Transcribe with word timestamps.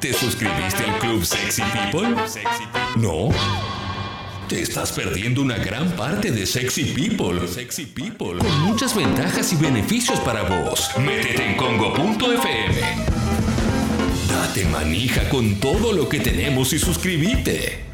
¿Te 0.00 0.14
suscribiste 0.14 0.82
al 0.84 0.98
Club 0.98 1.22
Sexy 1.26 1.60
People? 1.60 2.14
¿No? 2.96 3.28
Te 4.48 4.62
estás 4.62 4.92
perdiendo 4.92 5.42
una 5.42 5.58
gran 5.58 5.90
parte 5.90 6.30
de 6.30 6.46
Sexy 6.46 6.84
People. 6.94 7.46
Sexy 7.46 7.84
People. 7.84 8.38
Con 8.38 8.60
muchas 8.62 8.96
ventajas 8.96 9.52
y 9.52 9.56
beneficios 9.56 10.18
para 10.20 10.44
vos. 10.44 10.90
Métete 10.98 11.50
en 11.50 11.56
congo.fm. 11.56 12.80
Date 14.26 14.64
manija 14.66 15.28
con 15.28 15.56
todo 15.60 15.92
lo 15.92 16.08
que 16.08 16.20
tenemos 16.20 16.72
y 16.72 16.78
suscríbete. 16.78 17.89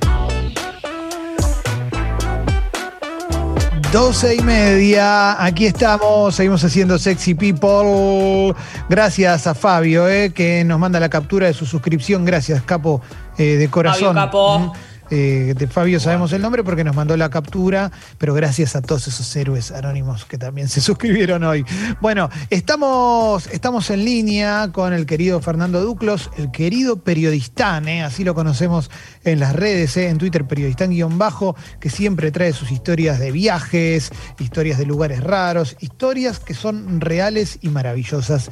12 3.97 4.35
y 4.35 4.41
media, 4.43 5.43
aquí 5.43 5.65
estamos, 5.65 6.35
seguimos 6.35 6.63
haciendo 6.63 6.99
Sexy 6.99 7.35
People. 7.35 8.55
Gracias 8.91 9.47
a 9.47 9.55
Fabio, 9.55 10.07
eh, 10.07 10.35
que 10.35 10.65
nos 10.65 10.79
manda 10.79 11.01
la 11.01 11.09
captura 11.09 11.47
de 11.47 11.55
su 11.55 11.65
suscripción. 11.65 12.27
Gracias, 12.27 12.61
capo 12.61 13.01
eh, 13.39 13.57
de 13.57 13.71
corazón. 13.71 14.15
Fabio 14.15 14.27
Capo. 14.27 14.73
Eh, 15.11 15.55
de 15.57 15.67
Fabio 15.69 16.01
sabemos 16.01 16.33
el 16.33 16.43
nombre 16.43 16.65
porque 16.65 16.83
nos 16.83 16.97
mandó 16.97 17.17
la 17.17 17.31
captura, 17.31 17.93
pero 18.19 18.35
gracias 18.35 18.75
a 18.75 18.83
todos 18.83 19.07
esos 19.07 19.35
héroes 19.37 19.71
anónimos 19.71 20.25
que 20.25 20.39
también 20.39 20.69
se 20.69 20.81
suscribieron 20.83 21.45
hoy. 21.45 21.65
Bueno, 22.01 22.29
estamos, 22.51 23.47
estamos 23.49 23.91
en 23.91 24.05
línea 24.05 24.71
con 24.73 24.93
el 24.93 25.07
querido 25.07 25.41
Fernando 25.41 25.81
Duclos, 25.81 26.31
el 26.37 26.51
querido 26.51 26.97
periodistán, 26.97 27.89
¿eh? 27.89 28.03
así 28.03 28.25
lo 28.25 28.35
conocemos 28.35 28.91
en 29.25 29.41
las 29.41 29.55
redes, 29.55 29.97
¿eh? 29.97 30.09
en 30.09 30.19
Twitter, 30.19 30.45
periodistán-bajo, 30.45 31.57
que 31.81 31.91
siempre 31.91 32.33
trae 32.33 32.53
sus 32.53 32.71
historias 32.71 33.19
de 33.19 33.31
viajes, 33.31 34.11
historias 34.39 34.79
de 34.79 34.87
lugares 34.87 35.23
raros, 35.23 35.77
historias 35.81 36.41
que 36.41 36.55
son 36.55 37.01
reales 37.01 37.59
y 37.61 37.69
maravillosas. 37.69 38.51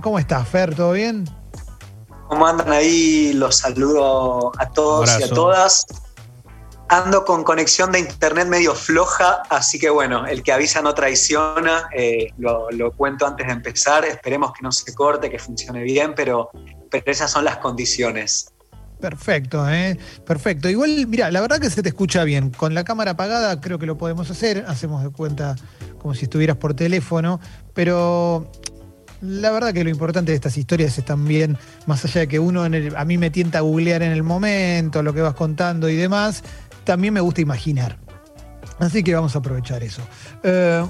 ¿Cómo 0.00 0.18
estás, 0.18 0.48
Fer? 0.48 0.74
¿Todo 0.74 0.92
bien? 0.92 1.24
¿Cómo 2.28 2.46
andan 2.46 2.72
ahí? 2.72 3.32
Los 3.34 3.56
saludo 3.56 4.52
a 4.58 4.70
todos 4.70 5.18
y 5.20 5.22
a 5.22 5.28
todas. 5.28 5.86
Ando 6.88 7.24
con 7.24 7.44
conexión 7.44 7.92
de 7.92 7.98
internet 7.98 8.46
medio 8.46 8.74
floja, 8.74 9.42
así 9.48 9.78
que 9.78 9.88
bueno, 9.88 10.26
el 10.26 10.42
que 10.42 10.52
avisa 10.52 10.82
no 10.82 10.94
traiciona. 10.94 11.88
eh, 11.96 12.28
lo, 12.38 12.70
lo 12.70 12.92
cuento 12.92 13.26
antes 13.26 13.46
de 13.46 13.52
empezar. 13.52 14.04
Esperemos 14.04 14.52
que 14.52 14.62
no 14.62 14.70
se 14.70 14.94
corte, 14.94 15.30
que 15.30 15.38
funcione 15.38 15.82
bien, 15.82 16.14
pero, 16.14 16.50
pero 16.90 17.04
esas 17.10 17.30
son 17.30 17.44
las 17.44 17.56
condiciones. 17.58 18.48
Perfecto, 19.00 19.68
¿eh? 19.68 19.98
Perfecto. 20.24 20.68
Igual, 20.68 21.06
mira, 21.08 21.30
la 21.30 21.40
verdad 21.40 21.58
que 21.58 21.68
se 21.68 21.82
te 21.82 21.90
escucha 21.90 22.24
bien. 22.24 22.50
Con 22.50 22.74
la 22.74 22.84
cámara 22.84 23.12
apagada 23.12 23.60
creo 23.60 23.78
que 23.78 23.86
lo 23.86 23.98
podemos 23.98 24.30
hacer. 24.30 24.64
Hacemos 24.66 25.02
de 25.02 25.10
cuenta 25.10 25.56
como 26.00 26.14
si 26.14 26.24
estuvieras 26.24 26.56
por 26.56 26.74
teléfono. 26.74 27.40
Pero 27.74 28.50
la 29.20 29.50
verdad 29.50 29.72
que 29.72 29.84
lo 29.84 29.90
importante 29.90 30.32
de 30.32 30.36
estas 30.36 30.56
historias 30.56 30.98
es 30.98 31.04
también, 31.04 31.58
más 31.86 32.04
allá 32.04 32.22
de 32.22 32.28
que 32.28 32.38
uno, 32.38 32.64
a 32.64 33.04
mí 33.04 33.18
me 33.18 33.30
tienta 33.30 33.58
a 33.58 33.60
googlear 33.62 34.02
en 34.02 34.12
el 34.12 34.22
momento, 34.22 35.02
lo 35.02 35.12
que 35.12 35.20
vas 35.20 35.34
contando 35.34 35.88
y 35.88 35.96
demás, 35.96 36.42
también 36.84 37.14
me 37.14 37.20
gusta 37.20 37.40
imaginar. 37.40 37.98
Así 38.78 39.02
que 39.02 39.14
vamos 39.14 39.34
a 39.34 39.38
aprovechar 39.38 39.82
eso. 39.82 40.02
Eh, 40.42 40.86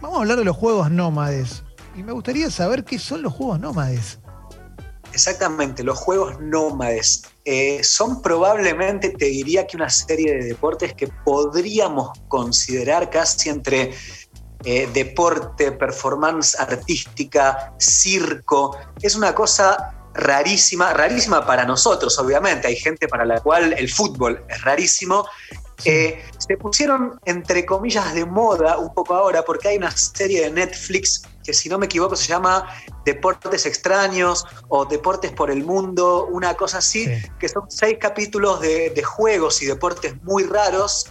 vamos 0.00 0.18
a 0.18 0.20
hablar 0.20 0.38
de 0.38 0.44
los 0.44 0.56
juegos 0.56 0.90
nómades. 0.90 1.62
Y 1.96 2.02
me 2.02 2.12
gustaría 2.12 2.50
saber 2.50 2.84
qué 2.84 2.98
son 2.98 3.22
los 3.22 3.32
juegos 3.32 3.58
nómades. 3.60 4.18
Exactamente, 5.12 5.82
los 5.82 5.98
juegos 5.98 6.38
nómades 6.40 7.22
eh, 7.46 7.82
son 7.82 8.20
probablemente, 8.20 9.10
te 9.10 9.26
diría 9.26 9.66
que 9.66 9.76
una 9.76 9.88
serie 9.88 10.34
de 10.34 10.44
deportes 10.44 10.92
que 10.92 11.08
podríamos 11.24 12.10
considerar 12.28 13.08
casi 13.08 13.48
entre 13.48 13.94
eh, 14.68 14.88
deporte, 14.92 15.70
performance 15.70 16.58
artística, 16.58 17.72
circo. 17.78 18.76
Es 19.00 19.14
una 19.14 19.32
cosa 19.32 19.94
rarísima, 20.12 20.92
rarísima 20.92 21.46
para 21.46 21.64
nosotros, 21.64 22.18
obviamente. 22.18 22.66
Hay 22.66 22.74
gente 22.74 23.06
para 23.06 23.24
la 23.24 23.38
cual 23.40 23.74
el 23.74 23.88
fútbol 23.88 24.44
es 24.48 24.60
rarísimo. 24.62 25.24
Eh, 25.84 26.20
se 26.38 26.56
pusieron, 26.56 27.20
entre 27.26 27.64
comillas, 27.64 28.12
de 28.12 28.24
moda 28.24 28.78
un 28.78 28.92
poco 28.92 29.14
ahora 29.14 29.44
porque 29.44 29.68
hay 29.68 29.76
una 29.76 29.92
serie 29.92 30.40
de 30.42 30.50
Netflix 30.50 31.22
que, 31.44 31.54
si 31.54 31.68
no 31.68 31.78
me 31.78 31.86
equivoco, 31.86 32.16
se 32.16 32.26
llama 32.26 32.66
Deportes 33.04 33.66
Extraños 33.66 34.44
o 34.68 34.84
Deportes 34.84 35.30
por 35.30 35.48
el 35.48 35.62
Mundo, 35.62 36.26
una 36.32 36.54
cosa 36.54 36.78
así, 36.78 37.04
Sí. 37.04 37.30
que 37.38 37.48
son 37.48 37.70
seis 37.70 37.98
capítulos 38.00 38.60
de, 38.60 38.90
de 38.90 39.02
juegos 39.04 39.62
y 39.62 39.66
deportes 39.66 40.20
muy 40.24 40.42
raros, 40.42 41.06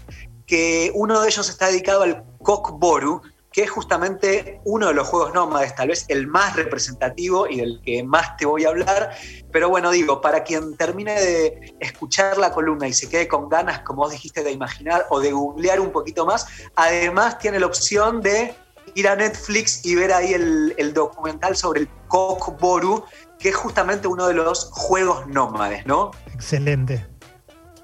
que 0.46 0.92
uno 0.94 1.22
de 1.22 1.30
ellos 1.30 1.48
está 1.48 1.68
dedicado 1.68 2.02
al 2.04 2.24
Kokboru, 2.44 3.22
que 3.56 3.64
es 3.64 3.72
justamente 3.72 4.60
uno 4.66 4.90
de 4.90 4.94
los 4.94 5.08
juegos 5.08 5.34
nómades, 5.34 5.74
tal 5.76 5.88
vez 5.88 6.04
el 6.10 6.28
más 6.28 6.58
representativo 6.58 7.48
y 7.48 7.62
del 7.62 7.80
que 7.86 8.04
más 8.04 8.36
te 8.36 8.46
voy 8.46 8.66
a 8.66 8.68
hablar. 8.68 9.16
Pero 9.50 9.70
bueno, 9.70 9.92
digo, 9.92 10.20
para 10.20 10.44
quien 10.44 10.76
termine 10.76 11.14
de 11.14 11.74
escuchar 11.80 12.38
la 12.38 12.52
columna 12.52 12.86
y 12.86 12.92
se 12.92 13.08
quede 13.08 13.30
con 13.30 13.48
ganas, 13.48 13.80
como 13.80 14.02
vos 14.02 14.12
dijiste, 14.12 14.44
de 14.44 14.52
imaginar 14.52 15.06
o 15.10 15.22
de 15.22 15.32
googlear 15.32 15.80
un 15.80 15.94
poquito 15.94 16.26
más, 16.26 16.46
además 16.76 17.40
tiene 17.40 17.58
la 17.62 17.68
opción 17.68 18.20
de 18.20 18.54
ir 18.94 19.08
a 19.08 19.16
Netflix 19.16 19.86
y 19.86 19.96
ver 19.96 20.12
ahí 20.12 20.34
el, 20.34 20.76
el 20.78 20.94
documental 20.94 21.56
sobre 21.56 21.80
el 21.80 21.90
Kokboru, 22.10 23.06
que 23.40 23.50
es 23.50 23.56
justamente 23.56 24.10
uno 24.10 24.28
de 24.28 24.34
los 24.34 24.66
juegos 24.74 25.28
nómades, 25.28 25.86
¿no? 25.86 26.12
Excelente. 26.34 27.08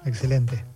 Excelente. 0.04 0.66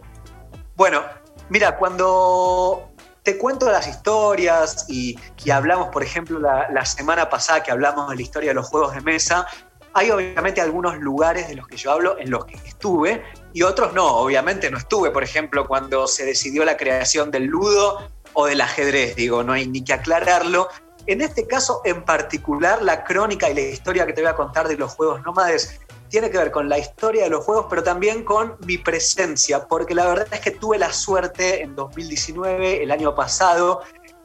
Bueno, 0.75 1.03
mira, 1.51 1.77
cuando 1.77 2.96
te 3.27 3.37
cuento 3.39 3.69
las 3.69 3.89
historias 3.89 4.87
y, 4.89 5.19
y 5.45 5.51
hablamos, 5.51 5.89
por 5.89 6.05
ejemplo, 6.05 6.39
la, 6.39 6.71
la 6.71 6.87
semana 6.87 7.29
pasada 7.29 7.61
que 7.61 7.73
hablamos 7.73 8.09
de 8.09 8.15
la 8.15 8.23
historia 8.23 8.51
de 8.51 8.55
los 8.55 8.69
juegos 8.69 8.95
de 8.95 9.01
mesa, 9.01 9.49
hay 9.95 10.13
obviamente 10.13 10.61
algunos 10.61 10.97
lugares 10.99 11.49
de 11.49 11.57
los 11.57 11.67
que 11.67 11.77
yo 11.77 11.91
hablo 11.91 12.17
en 12.21 12.31
los 12.31 12.45
que 12.45 12.55
estuve 12.55 13.25
y 13.53 13.63
otros 13.63 13.93
no, 13.95 14.07
obviamente 14.07 14.71
no 14.71 14.79
estuve, 14.79 15.11
por 15.11 15.25
ejemplo, 15.25 15.67
cuando 15.67 16.07
se 16.07 16.25
decidió 16.25 16.65
la 16.65 16.77
creación 16.77 17.33
del 17.33 17.47
ludo 17.47 18.09
o 18.33 18.47
del 18.47 18.61
ajedrez, 18.61 19.17
digo, 19.17 19.43
no 19.43 19.55
hay 19.55 19.67
ni 19.67 19.83
que 19.83 19.95
aclararlo. 19.95 20.69
En 21.09 21.21
este 21.21 21.49
caso 21.49 21.81
en 21.85 22.05
particular, 22.05 22.81
la 22.81 23.03
crónica 23.03 23.51
y 23.51 23.55
la 23.55 23.61
historia 23.63 24.07
que 24.07 24.13
te 24.13 24.21
voy 24.21 24.31
a 24.31 24.37
contar 24.37 24.69
de 24.69 24.77
los 24.77 24.93
juegos 24.93 25.21
nómades 25.25 25.81
tiene 26.09 26.31
que 26.31 26.39
ver 26.39 26.51
con 26.51 26.69
la 26.69 26.79
historia 26.79 27.25
de 27.25 27.31
los 27.31 27.45
juegos, 27.45 27.67
pero 27.69 27.83
también 27.83 28.25
con 28.25 28.57
mi 28.67 28.79
presencia, 28.79 29.67
porque 29.67 29.95
la 29.95 30.07
verdad 30.07 30.29
es 30.33 30.41
que 30.41 30.51
tuve 30.53 30.79
la 30.79 30.93
suerte 30.93 31.63
en 31.63 31.75
2019, 31.75 32.83
el 32.83 32.91
año 32.91 33.15
pasado, 33.15 33.83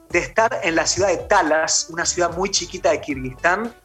de 0.10 0.20
estar 0.20 0.60
en 0.64 0.76
la 0.76 0.86
ciudad 0.86 1.10
de 1.10 1.18
Talas, 1.18 1.88
una 1.90 2.06
ciudad 2.06 2.36
muy 2.36 2.52
chiquita 2.52 2.92
de 2.92 3.02
Kirguistán, 3.02 3.76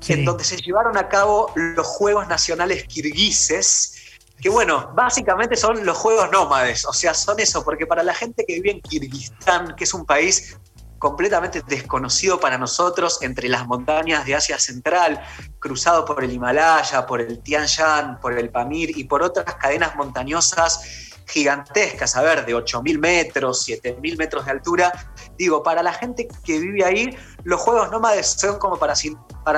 Sí. 0.00 0.12
en 0.12 0.26
donde 0.26 0.44
se 0.44 0.58
llevaron 0.58 0.98
a 0.98 1.08
cabo 1.08 1.50
los 1.54 1.86
Juegos 1.86 2.28
Nacionales 2.28 2.84
Kirguises, 2.84 3.94
que 4.40 4.50
bueno, 4.50 4.90
básicamente 4.94 5.56
son 5.56 5.86
los 5.86 5.96
Juegos 5.96 6.30
Nómades, 6.30 6.84
o 6.84 6.92
sea, 6.92 7.14
son 7.14 7.40
eso, 7.40 7.64
porque 7.64 7.86
para 7.86 8.02
la 8.02 8.12
gente 8.12 8.44
que 8.46 8.54
vive 8.54 8.72
en 8.72 8.80
Kirguistán, 8.82 9.74
que 9.74 9.84
es 9.84 9.94
un 9.94 10.04
país 10.04 10.58
completamente 10.98 11.62
desconocido 11.66 12.40
para 12.40 12.58
nosotros 12.58 13.18
entre 13.22 13.48
las 13.48 13.66
montañas 13.66 14.24
de 14.24 14.34
Asia 14.34 14.58
Central, 14.58 15.22
cruzado 15.58 16.04
por 16.04 16.22
el 16.24 16.32
Himalaya, 16.32 17.06
por 17.06 17.20
el 17.20 17.42
Tian 17.42 17.66
Shan, 17.66 18.18
por 18.20 18.32
el 18.38 18.50
Pamir 18.50 18.96
y 18.96 19.04
por 19.04 19.22
otras 19.22 19.54
cadenas 19.56 19.94
montañosas 19.96 21.06
gigantescas, 21.26 22.16
a 22.16 22.22
ver, 22.22 22.46
de 22.46 22.54
8.000 22.54 22.98
metros, 22.98 23.66
7.000 23.68 24.16
metros 24.16 24.44
de 24.44 24.52
altura. 24.52 24.92
Digo, 25.36 25.62
para 25.62 25.82
la 25.82 25.92
gente 25.92 26.28
que 26.44 26.58
vive 26.60 26.84
ahí, 26.84 27.18
los 27.42 27.60
juegos 27.60 27.90
nómades 27.90 28.28
son 28.28 28.58
como 28.58 28.78
para, 28.78 28.94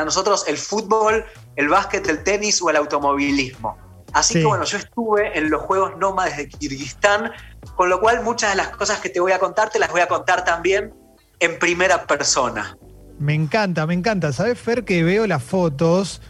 nosotros 0.04 0.44
el 0.48 0.56
fútbol, 0.56 1.24
el 1.56 1.68
básquet, 1.68 2.06
el 2.08 2.24
tenis 2.24 2.62
o 2.62 2.70
el 2.70 2.76
automovilismo. 2.76 3.76
Así 4.14 4.34
Sí. 4.34 4.40
que 4.40 4.46
bueno, 4.46 4.64
yo 4.64 4.78
estuve 4.78 5.38
en 5.38 5.50
los 5.50 5.60
Juegos 5.62 5.98
Nómades 5.98 6.38
de 6.38 6.48
Kirguistán, 6.48 7.30
con 7.76 7.90
lo 7.90 8.00
cual 8.00 8.22
muchas 8.22 8.50
de 8.50 8.56
las 8.56 8.70
cosas 8.70 9.00
que 9.00 9.10
te 9.10 9.20
voy 9.20 9.32
a 9.32 9.38
contar 9.38 9.68
te 9.68 9.78
las 9.78 9.90
voy 9.90 10.00
a 10.00 10.08
contar 10.08 10.44
también 10.44 10.94
en 11.40 11.58
primera 11.58 12.06
persona. 12.06 12.76
Me 13.18 13.34
encanta, 13.34 13.86
me 13.86 13.94
encanta. 13.94 14.32
¿Sabes, 14.32 14.58
Fer, 14.58 14.84
que 14.84 15.02
veo 15.02 15.26
las 15.26 15.42
fotos 15.42 16.20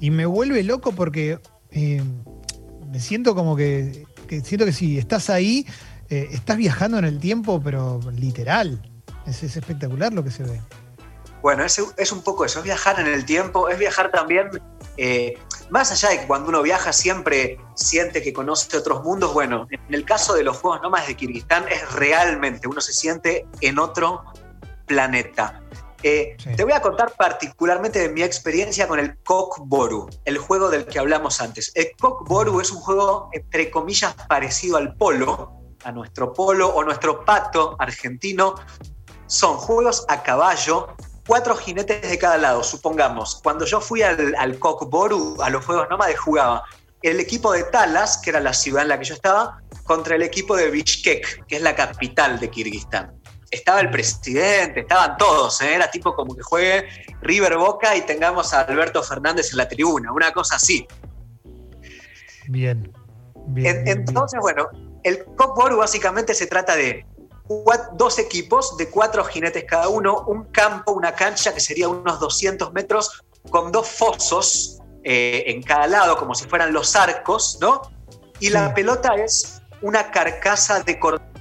y 0.00 0.10
me 0.10 0.26
vuelve 0.26 0.62
loco 0.62 0.92
porque 0.92 1.38
eh, 1.70 2.02
me 2.90 3.00
siento 3.00 3.34
como 3.34 3.56
que, 3.56 4.06
que 4.28 4.40
siento 4.42 4.66
que 4.66 4.72
si 4.72 4.98
estás 4.98 5.30
ahí, 5.30 5.66
eh, 6.10 6.28
estás 6.32 6.56
viajando 6.56 6.98
en 6.98 7.04
el 7.04 7.18
tiempo, 7.18 7.60
pero 7.62 8.00
literal. 8.12 8.80
Es, 9.26 9.42
es 9.42 9.56
espectacular 9.56 10.12
lo 10.12 10.22
que 10.22 10.30
se 10.30 10.42
ve. 10.42 10.60
Bueno, 11.42 11.64
es, 11.64 11.80
es 11.96 12.12
un 12.12 12.22
poco 12.22 12.44
eso, 12.44 12.58
es 12.58 12.64
viajar 12.64 12.98
en 12.98 13.06
el 13.06 13.24
tiempo, 13.24 13.68
es 13.68 13.78
viajar 13.78 14.10
también, 14.10 14.50
eh, 14.96 15.38
más 15.70 15.92
allá 15.92 16.08
de 16.10 16.20
que 16.20 16.26
cuando 16.26 16.48
uno 16.48 16.62
viaja 16.62 16.92
siempre 16.92 17.58
siente 17.74 18.22
que 18.22 18.32
conoce 18.32 18.76
otros 18.76 19.04
mundos, 19.04 19.32
bueno, 19.32 19.68
en 19.70 19.94
el 19.94 20.04
caso 20.04 20.34
de 20.34 20.42
los 20.42 20.56
Juegos 20.56 20.80
Nómadas 20.82 21.06
de 21.08 21.16
Kirguistán 21.16 21.64
es 21.68 21.92
realmente, 21.92 22.66
uno 22.66 22.80
se 22.80 22.92
siente 22.92 23.46
en 23.60 23.78
otro 23.78 24.24
planeta. 24.86 25.60
Eh, 26.02 26.36
Sí. 26.38 26.54
Te 26.54 26.62
voy 26.62 26.72
a 26.72 26.80
contar 26.80 27.12
particularmente 27.16 27.98
de 27.98 28.08
mi 28.10 28.22
experiencia 28.22 28.86
con 28.86 28.98
el 28.98 29.16
Kokboru, 29.24 30.08
el 30.24 30.38
juego 30.38 30.70
del 30.70 30.86
que 30.86 30.98
hablamos 30.98 31.40
antes. 31.40 31.72
El 31.74 31.88
Kokboru 31.98 32.60
es 32.60 32.70
un 32.70 32.80
juego, 32.80 33.28
entre 33.32 33.70
comillas, 33.70 34.14
parecido 34.28 34.76
al 34.76 34.94
polo, 34.94 35.52
a 35.84 35.92
nuestro 35.92 36.32
polo 36.32 36.68
o 36.68 36.84
nuestro 36.84 37.24
pato 37.24 37.76
argentino. 37.78 38.54
Son 39.26 39.56
juegos 39.56 40.04
a 40.08 40.22
caballo 40.22 40.94
cuatro 41.26 41.56
jinetes 41.56 42.08
de 42.08 42.18
cada 42.18 42.36
lado, 42.38 42.62
supongamos. 42.62 43.40
Cuando 43.42 43.64
yo 43.64 43.80
fui 43.80 44.02
al, 44.02 44.34
al 44.36 44.58
Kokboru, 44.58 45.42
a 45.42 45.50
los 45.50 45.64
Juegos 45.64 45.88
Nómades, 45.90 46.18
jugaba 46.20 46.62
el 47.02 47.20
equipo 47.20 47.52
de 47.52 47.64
Talas, 47.64 48.18
que 48.18 48.30
era 48.30 48.40
la 48.40 48.52
ciudad 48.52 48.82
en 48.82 48.88
la 48.88 48.98
que 48.98 49.04
yo 49.04 49.14
estaba, 49.14 49.60
contra 49.84 50.16
el 50.16 50.22
equipo 50.22 50.56
de 50.56 50.70
Bishkek, 50.70 51.46
que 51.46 51.56
es 51.56 51.62
la 51.62 51.74
capital 51.74 52.38
de 52.38 52.50
Kirguistán. 52.50 53.12
Estaba 53.50 53.80
el 53.80 53.90
presidente, 53.90 54.80
estaban 54.80 55.16
todos, 55.16 55.60
¿eh? 55.60 55.74
era 55.74 55.90
tipo 55.90 56.14
como 56.14 56.34
que 56.34 56.42
juegue 56.42 56.88
River 57.20 57.56
Boca 57.56 57.94
y 57.96 58.02
tengamos 58.02 58.52
a 58.52 58.62
Alberto 58.62 59.02
Fernández 59.02 59.52
en 59.52 59.58
la 59.58 59.68
tribuna, 59.68 60.12
una 60.12 60.32
cosa 60.32 60.56
así. 60.56 60.86
Bien. 62.48 62.92
bien 63.46 63.86
entonces, 63.86 64.40
bueno, 64.40 64.68
el 65.04 65.24
Kokboru 65.24 65.76
básicamente 65.76 66.34
se 66.34 66.46
trata 66.46 66.74
de 66.74 67.06
dos 67.92 68.18
equipos 68.18 68.76
de 68.76 68.90
cuatro 68.90 69.24
jinetes 69.24 69.64
cada 69.64 69.88
uno, 69.88 70.24
un 70.26 70.44
campo, 70.44 70.92
una 70.92 71.14
cancha 71.14 71.54
que 71.54 71.60
sería 71.60 71.88
unos 71.88 72.18
200 72.18 72.72
metros, 72.72 73.22
con 73.50 73.70
dos 73.70 73.88
fosos 73.88 74.78
eh, 75.04 75.44
en 75.46 75.62
cada 75.62 75.86
lado, 75.86 76.16
como 76.16 76.34
si 76.34 76.48
fueran 76.48 76.72
los 76.72 76.96
arcos, 76.96 77.58
¿no? 77.60 77.82
Y 78.40 78.50
la 78.50 78.74
pelota 78.74 79.14
es 79.14 79.62
una 79.80 80.10
carcasa 80.10 80.82
de 80.82 80.98
cordero. 80.98 81.35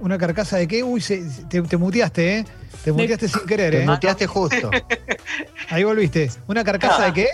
¿Una 0.00 0.18
carcasa 0.18 0.56
de 0.56 0.68
qué? 0.68 0.82
Uy, 0.82 1.02
te, 1.48 1.76
muteaste, 1.76 2.38
¿eh? 2.38 2.44
Te 2.84 2.92
muteaste 2.92 3.28
sin 3.28 3.46
querer, 3.46 3.74
¿eh? 3.74 3.80
Te 3.80 3.86
muteaste 3.86 4.26
justo. 4.26 4.70
Ahí 5.70 5.84
volviste. 5.84 6.30
¿Una 6.46 6.62
carcasa 6.64 7.06
de 7.06 7.12
qué? 7.12 7.28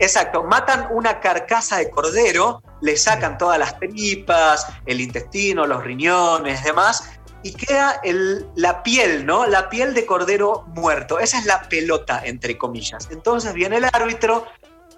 Exacto, 0.00 0.42
matan 0.42 0.88
una 0.90 1.20
carcasa 1.20 1.76
de 1.76 1.90
cordero, 1.90 2.62
le 2.80 2.96
sacan 2.96 3.36
todas 3.36 3.58
las 3.58 3.78
tripas, 3.78 4.66
el 4.86 4.98
intestino, 4.98 5.66
los 5.66 5.84
riñones, 5.84 6.64
demás, 6.64 7.20
y 7.42 7.52
queda 7.52 8.00
la 8.56 8.82
piel, 8.82 9.26
¿no? 9.26 9.46
La 9.46 9.68
piel 9.68 9.92
de 9.92 10.06
cordero 10.06 10.64
muerto. 10.74 11.18
Esa 11.18 11.38
es 11.38 11.44
la 11.44 11.62
pelota, 11.68 12.22
entre 12.24 12.56
comillas. 12.56 13.08
Entonces 13.10 13.52
viene 13.52 13.76
el 13.76 13.84
árbitro, 13.84 14.46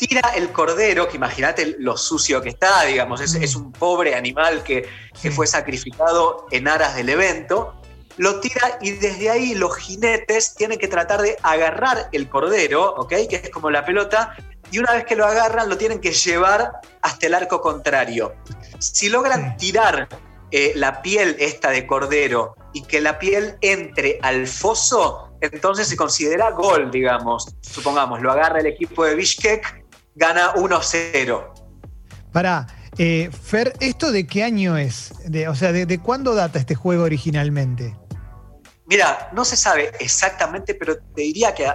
tira 0.06 0.32
el 0.34 0.50
cordero, 0.50 1.08
que 1.08 1.16
imagínate 1.16 1.76
lo 1.78 1.96
sucio 1.96 2.42
que 2.42 2.48
está, 2.48 2.82
digamos, 2.84 3.20
es, 3.20 3.36
es 3.36 3.54
un 3.54 3.70
pobre 3.70 4.16
animal 4.16 4.64
que, 4.64 4.88
que 5.20 5.30
fue 5.30 5.46
sacrificado 5.46 6.46
en 6.50 6.66
aras 6.66 6.96
del 6.96 7.08
evento, 7.08 7.80
lo 8.16 8.40
tira 8.40 8.78
y 8.80 8.90
desde 8.90 9.30
ahí 9.30 9.54
los 9.54 9.76
jinetes 9.76 10.56
tienen 10.56 10.80
que 10.80 10.88
tratar 10.88 11.22
de 11.22 11.36
agarrar 11.42 12.08
el 12.10 12.28
cordero, 12.28 12.94
¿ok? 12.96 13.10
Que 13.30 13.40
es 13.44 13.50
como 13.50 13.70
la 13.70 13.84
pelota, 13.84 14.36
y 14.72 14.80
una 14.80 14.92
vez 14.92 15.04
que 15.04 15.14
lo 15.14 15.24
agarran 15.24 15.68
lo 15.68 15.78
tienen 15.78 16.00
que 16.00 16.10
llevar 16.10 16.72
hasta 17.00 17.26
el 17.28 17.34
arco 17.34 17.60
contrario. 17.60 18.34
Si 18.80 19.08
logran 19.08 19.56
tirar 19.56 20.08
eh, 20.50 20.72
la 20.74 21.00
piel 21.00 21.36
esta 21.38 21.70
de 21.70 21.86
cordero 21.86 22.56
y 22.72 22.82
que 22.82 23.00
la 23.00 23.20
piel 23.20 23.56
entre 23.60 24.18
al 24.20 24.48
foso, 24.48 25.32
entonces 25.40 25.86
se 25.86 25.96
considera 25.96 26.50
gol, 26.50 26.90
digamos. 26.90 27.54
Supongamos, 27.60 28.20
lo 28.20 28.32
agarra 28.32 28.58
el 28.58 28.66
equipo 28.66 29.04
de 29.04 29.14
Bishkek, 29.14 29.81
gana 30.14 30.54
1-0. 30.54 31.52
Para, 32.32 32.66
eh, 32.98 33.30
Fer, 33.30 33.74
¿esto 33.80 34.12
de 34.12 34.26
qué 34.26 34.42
año 34.42 34.76
es? 34.76 35.12
o 35.48 35.54
sea, 35.54 35.72
¿de, 35.72 35.98
cuándo 35.98 36.34
data 36.34 36.58
este 36.58 36.74
juego 36.74 37.04
originalmente? 37.04 37.96
Mira, 38.86 39.30
no 39.32 39.44
se 39.44 39.56
sabe 39.56 39.92
exactamente, 40.00 40.74
pero 40.74 40.96
te 40.96 41.22
diría 41.22 41.54
que 41.54 41.70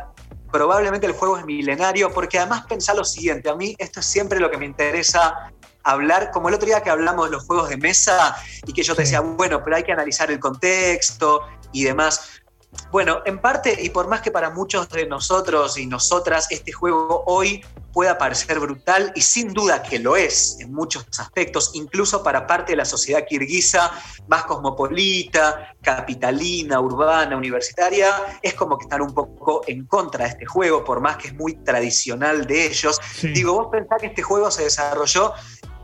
probablemente 0.52 1.08
el 1.08 1.14
juego 1.14 1.38
es 1.38 1.46
milenario, 1.46 2.14
porque 2.14 2.38
además 2.38 2.66
pensá 2.68 2.94
lo 2.94 3.04
siguiente, 3.04 3.50
a 3.50 3.56
mí 3.56 3.76
esto 3.78 4.00
es 4.00 4.06
siempre 4.06 4.40
lo 4.40 4.50
que 4.52 4.58
me 4.58 4.66
interesa 4.66 5.52
hablar, 5.84 6.32
como 6.32 6.50
el 6.50 6.56
otro 6.56 6.68
día 6.68 6.82
que 6.82 6.90
hablamos 6.90 7.26
de 7.26 7.32
los 7.32 7.46
juegos 7.46 7.70
de 7.70 7.78
mesa 7.78 8.36
y 8.66 8.74
que 8.74 8.84
yo 8.84 8.94
te 8.94 9.04
decía, 9.04 9.22
bueno, 9.22 9.64
pero 9.64 9.78
hay 9.78 9.84
que 9.84 9.94
analizar 9.94 10.30
el 10.30 10.40
contexto 10.40 11.42
y 11.72 11.86
demás. 11.86 12.42
Bueno, 12.92 13.22
en 13.26 13.40
parte, 13.40 13.78
y 13.82 13.90
por 13.90 14.08
más 14.08 14.22
que 14.22 14.32
para 14.32 14.50
muchos 14.50 14.90
de 14.90 15.06
nosotros 15.06 15.78
y 15.78 15.86
nosotras 15.86 16.48
este 16.50 16.72
juego 16.72 17.24
hoy 17.26 17.64
pueda 17.92 18.18
parecer 18.18 18.60
brutal, 18.60 19.12
y 19.16 19.22
sin 19.22 19.54
duda 19.54 19.82
que 19.82 20.00
lo 20.00 20.16
es 20.16 20.58
en 20.60 20.72
muchos 20.72 21.06
aspectos, 21.20 21.72
incluso 21.74 22.24
para 22.24 22.46
parte 22.46 22.74
de 22.74 22.78
la 22.78 22.86
sociedad 22.86 23.26
kirguisa 23.28 23.92
más 24.28 24.44
cosmopolita, 24.44 25.76
capitalina, 25.82 26.80
urbana, 26.80 27.36
universitaria, 27.36 28.40
es 28.42 28.54
como 28.54 28.78
que 28.78 28.84
están 28.84 29.02
un 29.02 29.14
poco 29.14 29.64
en 29.68 29.86
contra 29.86 30.26
de 30.26 30.32
este 30.32 30.46
juego, 30.46 30.84
por 30.86 31.02
más 31.02 31.18
que 31.18 31.30
es 31.30 31.34
muy 31.34 31.56
tradicional 31.56 32.46
de 32.46 32.68
ellos. 32.68 33.00
Digo, 33.22 33.54
vos 33.54 33.68
pensás 33.72 34.00
que 34.00 34.08
este 34.08 34.22
juego 34.22 34.52
se 34.52 34.64
desarrolló 34.64 35.34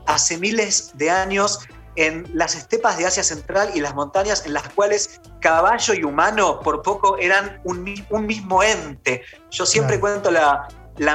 hace 0.06 0.38
miles 0.38 0.92
de 0.96 1.10
años 1.10 1.60
en 1.96 2.30
las 2.34 2.56
estepas 2.56 2.98
de 2.98 3.06
Asia 3.06 3.24
Central 3.24 3.72
y 3.74 3.82
las 3.82 3.94
montañas 3.96 4.46
en 4.46 4.54
las 4.54 4.68
cuales 4.70 5.22
caballo 5.40 5.94
y 5.94 6.04
humano 6.04 6.60
por 6.60 6.82
poco 6.82 7.18
eran 7.18 7.62
un, 7.64 7.84
mismo 8.26 8.64
ente. 8.64 9.24
Yo 9.52 9.66
siempre 9.66 10.00
cuento 10.00 10.32
la, 10.32 10.68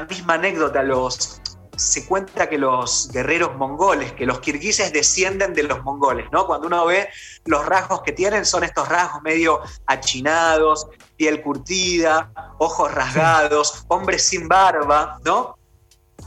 misma 0.09 0.35
anécdota, 0.35 0.83
los, 0.83 1.41
se 1.77 2.07
cuenta 2.07 2.49
que 2.49 2.59
los 2.59 3.11
guerreros 3.13 3.57
mongoles, 3.57 4.13
que 4.13 4.27
los 4.27 4.41
kirguises 4.41 4.93
descienden 4.93 5.55
de 5.55 5.65
los 5.65 5.83
mongoles, 5.83 6.27
¿no? 6.33 6.47
Cuando 6.47 6.67
uno 6.67 6.87
ve 6.87 7.09
los 7.45 7.65
rasgos 7.67 8.03
que 8.03 8.13
tienen, 8.13 8.45
son 8.45 8.65
estos 8.65 8.89
rasgos 8.89 9.23
medio 9.23 9.61
achinados, 9.87 10.89
piel 11.17 11.43
curtida, 11.43 12.31
ojos 12.59 12.93
rasgados, 12.93 13.85
hombres 13.89 14.25
sin 14.25 14.49
barba, 14.49 15.19
¿no? 15.25 15.58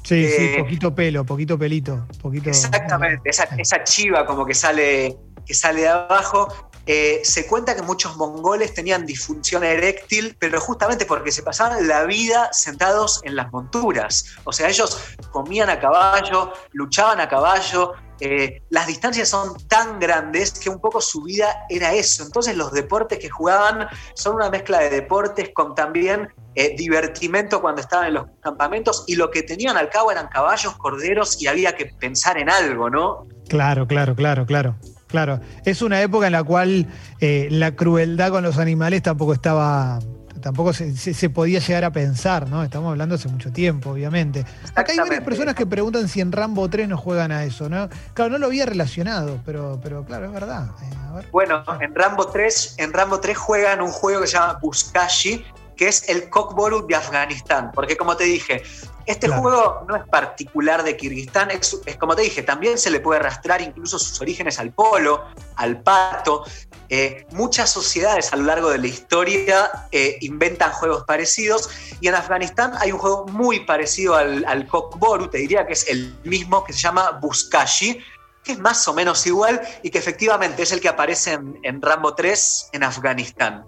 Sí, 0.03 0.27
sí, 0.27 0.43
eh, 0.43 0.55
poquito 0.59 0.93
pelo, 0.93 1.25
poquito 1.25 1.57
pelito. 1.57 2.07
Poquito, 2.21 2.49
exactamente, 2.49 3.29
esa, 3.29 3.83
chiva 3.83 4.25
como 4.25 4.45
que 4.45 4.53
sale, 4.53 5.15
que 5.45 5.53
sale 5.53 5.81
de 5.81 5.89
abajo. 5.89 6.47
Eh, 6.87 7.21
se 7.23 7.45
cuenta 7.45 7.75
que 7.75 7.83
muchos 7.83 8.17
mongoles 8.17 8.73
tenían 8.73 9.05
disfunción 9.05 9.63
eréctil, 9.63 10.35
pero 10.39 10.59
justamente 10.59 11.05
porque 11.05 11.31
se 11.31 11.43
pasaban 11.43 11.87
la 11.87 12.05
vida 12.05 12.49
sentados 12.51 13.21
en 13.23 13.35
las 13.35 13.51
monturas. 13.51 14.25
O 14.45 14.51
sea, 14.51 14.67
ellos 14.67 14.99
comían 15.29 15.69
a 15.69 15.79
caballo, 15.79 16.51
luchaban 16.71 17.19
a 17.19 17.29
caballo, 17.29 17.93
eh, 18.23 18.61
las 18.69 18.85
distancias 18.85 19.27
son 19.27 19.57
tan 19.67 19.99
grandes 19.99 20.51
que 20.51 20.69
un 20.69 20.79
poco 20.79 21.01
su 21.01 21.23
vida 21.23 21.65
era 21.69 21.91
eso. 21.93 22.23
Entonces 22.23 22.55
los 22.55 22.71
deportes 22.71 23.17
que 23.17 23.29
jugaban 23.29 23.87
son 24.13 24.35
una 24.35 24.51
mezcla 24.51 24.77
de 24.79 24.91
deportes 24.91 25.49
con 25.55 25.73
también 25.73 26.29
eh, 26.53 26.75
divertimento 26.77 27.61
cuando 27.61 27.81
estaban 27.81 28.09
en 28.09 28.13
los 28.13 28.27
campamentos 28.39 29.05
y 29.07 29.15
lo 29.15 29.31
que 29.31 29.41
tenían 29.41 29.75
al 29.75 29.89
cabo 29.89 30.11
eran 30.11 30.27
caballos, 30.27 30.77
corderos 30.77 31.41
y 31.41 31.47
había 31.47 31.75
que 31.75 31.87
pensar 31.87 32.37
en 32.37 32.51
algo, 32.51 32.91
¿no? 32.91 33.25
Claro, 33.49 33.87
claro, 33.87 34.15
claro, 34.15 34.45
claro. 34.45 34.75
Claro, 35.07 35.41
es 35.65 35.81
una 35.81 36.01
época 36.01 36.27
en 36.27 36.31
la 36.31 36.43
cual 36.43 36.87
eh, 37.19 37.49
la 37.51 37.75
crueldad 37.75 38.31
con 38.31 38.43
los 38.43 38.57
animales 38.57 39.01
tampoco 39.01 39.33
estaba 39.33 39.99
tampoco 40.41 40.73
se, 40.73 41.29
podía 41.29 41.59
llegar 41.59 41.85
a 41.85 41.91
pensar, 41.91 42.49
¿no? 42.49 42.63
Estamos 42.63 42.91
hablando 42.91 43.15
hace 43.15 43.29
mucho 43.29 43.51
tiempo, 43.51 43.91
obviamente. 43.91 44.45
Acá 44.75 44.91
hay 44.91 44.97
varias 44.99 45.23
personas 45.23 45.55
que 45.55 45.65
preguntan 45.65 46.07
si 46.07 46.21
en 46.21 46.31
Rambo 46.31 46.69
3 46.69 46.89
no 46.89 46.97
juegan 46.97 47.31
a 47.31 47.43
eso, 47.43 47.69
¿no? 47.69 47.89
Claro, 48.13 48.31
no 48.31 48.37
lo 48.37 48.47
había 48.47 48.65
relacionado, 48.65 49.39
pero, 49.45 49.79
pero 49.81 50.03
claro, 50.03 50.25
es 50.25 50.33
verdad. 50.33 50.69
Eh, 50.81 51.27
bueno, 51.31 51.63
en 51.79 51.95
Rambo 51.95 52.27
3, 52.27 52.75
en 52.77 52.93
Rambo 52.93 53.19
3 53.19 53.37
juegan 53.37 53.81
un 53.81 53.91
juego 53.91 54.21
que 54.21 54.27
se 54.27 54.33
llama 54.33 54.59
Buskashi, 54.61 55.45
que 55.81 55.87
es 55.87 56.07
el 56.09 56.29
Kokboru 56.29 56.85
de 56.85 56.93
Afganistán. 56.95 57.71
Porque 57.73 57.97
como 57.97 58.15
te 58.15 58.25
dije, 58.25 58.61
este 59.07 59.27
juego 59.27 59.83
no 59.87 59.95
es 59.95 60.07
particular 60.07 60.83
de 60.83 60.95
Kirguistán, 60.95 61.49
es, 61.49 61.75
como 61.99 62.15
te 62.15 62.21
dije, 62.21 62.43
también 62.43 62.77
se 62.77 62.91
le 62.91 62.99
puede 62.99 63.19
arrastrar 63.19 63.63
incluso 63.63 63.97
sus 63.97 64.21
orígenes 64.21 64.59
al 64.59 64.71
polo, 64.73 65.25
al 65.55 65.81
pato. 65.81 66.45
Eh, 66.87 67.25
muchas 67.31 67.71
sociedades 67.71 68.31
a 68.31 68.35
lo 68.35 68.43
largo 68.43 68.69
de 68.69 68.77
la 68.77 68.85
historia 68.85 69.71
eh, 69.91 70.19
inventan 70.21 70.71
juegos 70.71 71.03
parecidos 71.05 71.71
y 71.99 72.09
en 72.09 72.13
Afganistán 72.13 72.73
hay 72.77 72.91
un 72.91 72.99
juego 72.99 73.25
muy 73.25 73.61
parecido 73.61 74.13
al, 74.13 74.45
al 74.45 74.67
Kokboru, 74.67 75.29
te 75.29 75.39
diría 75.39 75.65
que 75.65 75.73
es 75.73 75.89
el 75.89 76.15
mismo, 76.25 76.63
que 76.63 76.73
se 76.73 76.79
llama 76.79 77.17
Buskashi, 77.19 77.97
que 78.43 78.51
es 78.51 78.59
más 78.59 78.87
o 78.87 78.93
menos 78.93 79.25
igual 79.25 79.59
y 79.81 79.89
que 79.89 79.97
efectivamente 79.97 80.61
es 80.61 80.71
el 80.73 80.79
que 80.79 80.89
aparece 80.89 81.31
en, 81.31 81.57
en 81.63 81.81
Rambo 81.81 82.13
3 82.13 82.69
en 82.73 82.83
Afganistán. 82.83 83.65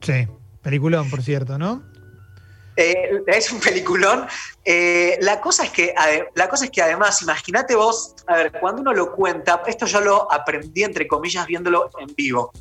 Sí, 0.00 0.26
Peliculón, 0.62 1.10
por 1.10 1.22
cierto, 1.22 1.58
¿no? 1.58 1.82
Eh, 2.76 3.22
es 3.26 3.52
un 3.52 3.60
peliculón. 3.60 4.26
Eh, 4.64 5.18
la, 5.20 5.40
cosa 5.40 5.64
es 5.64 5.70
que, 5.70 5.94
la 6.34 6.48
cosa 6.48 6.64
es 6.64 6.70
que 6.70 6.82
además, 6.82 7.20
imagínate 7.22 7.74
vos, 7.74 8.14
a 8.26 8.36
ver, 8.36 8.52
cuando 8.60 8.80
uno 8.80 8.92
lo 8.92 9.12
cuenta, 9.14 9.62
esto 9.66 9.86
yo 9.86 10.00
lo 10.00 10.32
aprendí 10.32 10.82
entre 10.82 11.06
comillas 11.06 11.46
viéndolo 11.46 11.90
en 11.98 12.14
vivo. 12.14 12.52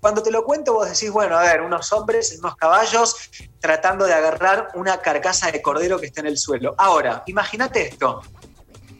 Cuando 0.00 0.22
te 0.22 0.30
lo 0.30 0.44
cuento, 0.44 0.72
vos 0.72 0.88
decís, 0.88 1.10
bueno, 1.10 1.36
a 1.36 1.42
ver, 1.42 1.60
unos 1.60 1.92
hombres 1.92 2.36
unos 2.38 2.56
caballos 2.56 3.16
tratando 3.60 4.06
de 4.06 4.14
agarrar 4.14 4.68
una 4.74 4.98
carcasa 4.98 5.50
de 5.52 5.60
cordero 5.60 6.00
que 6.00 6.06
está 6.06 6.22
en 6.22 6.28
el 6.28 6.38
suelo. 6.38 6.74
Ahora, 6.78 7.22
imagínate 7.26 7.88
esto. 7.88 8.22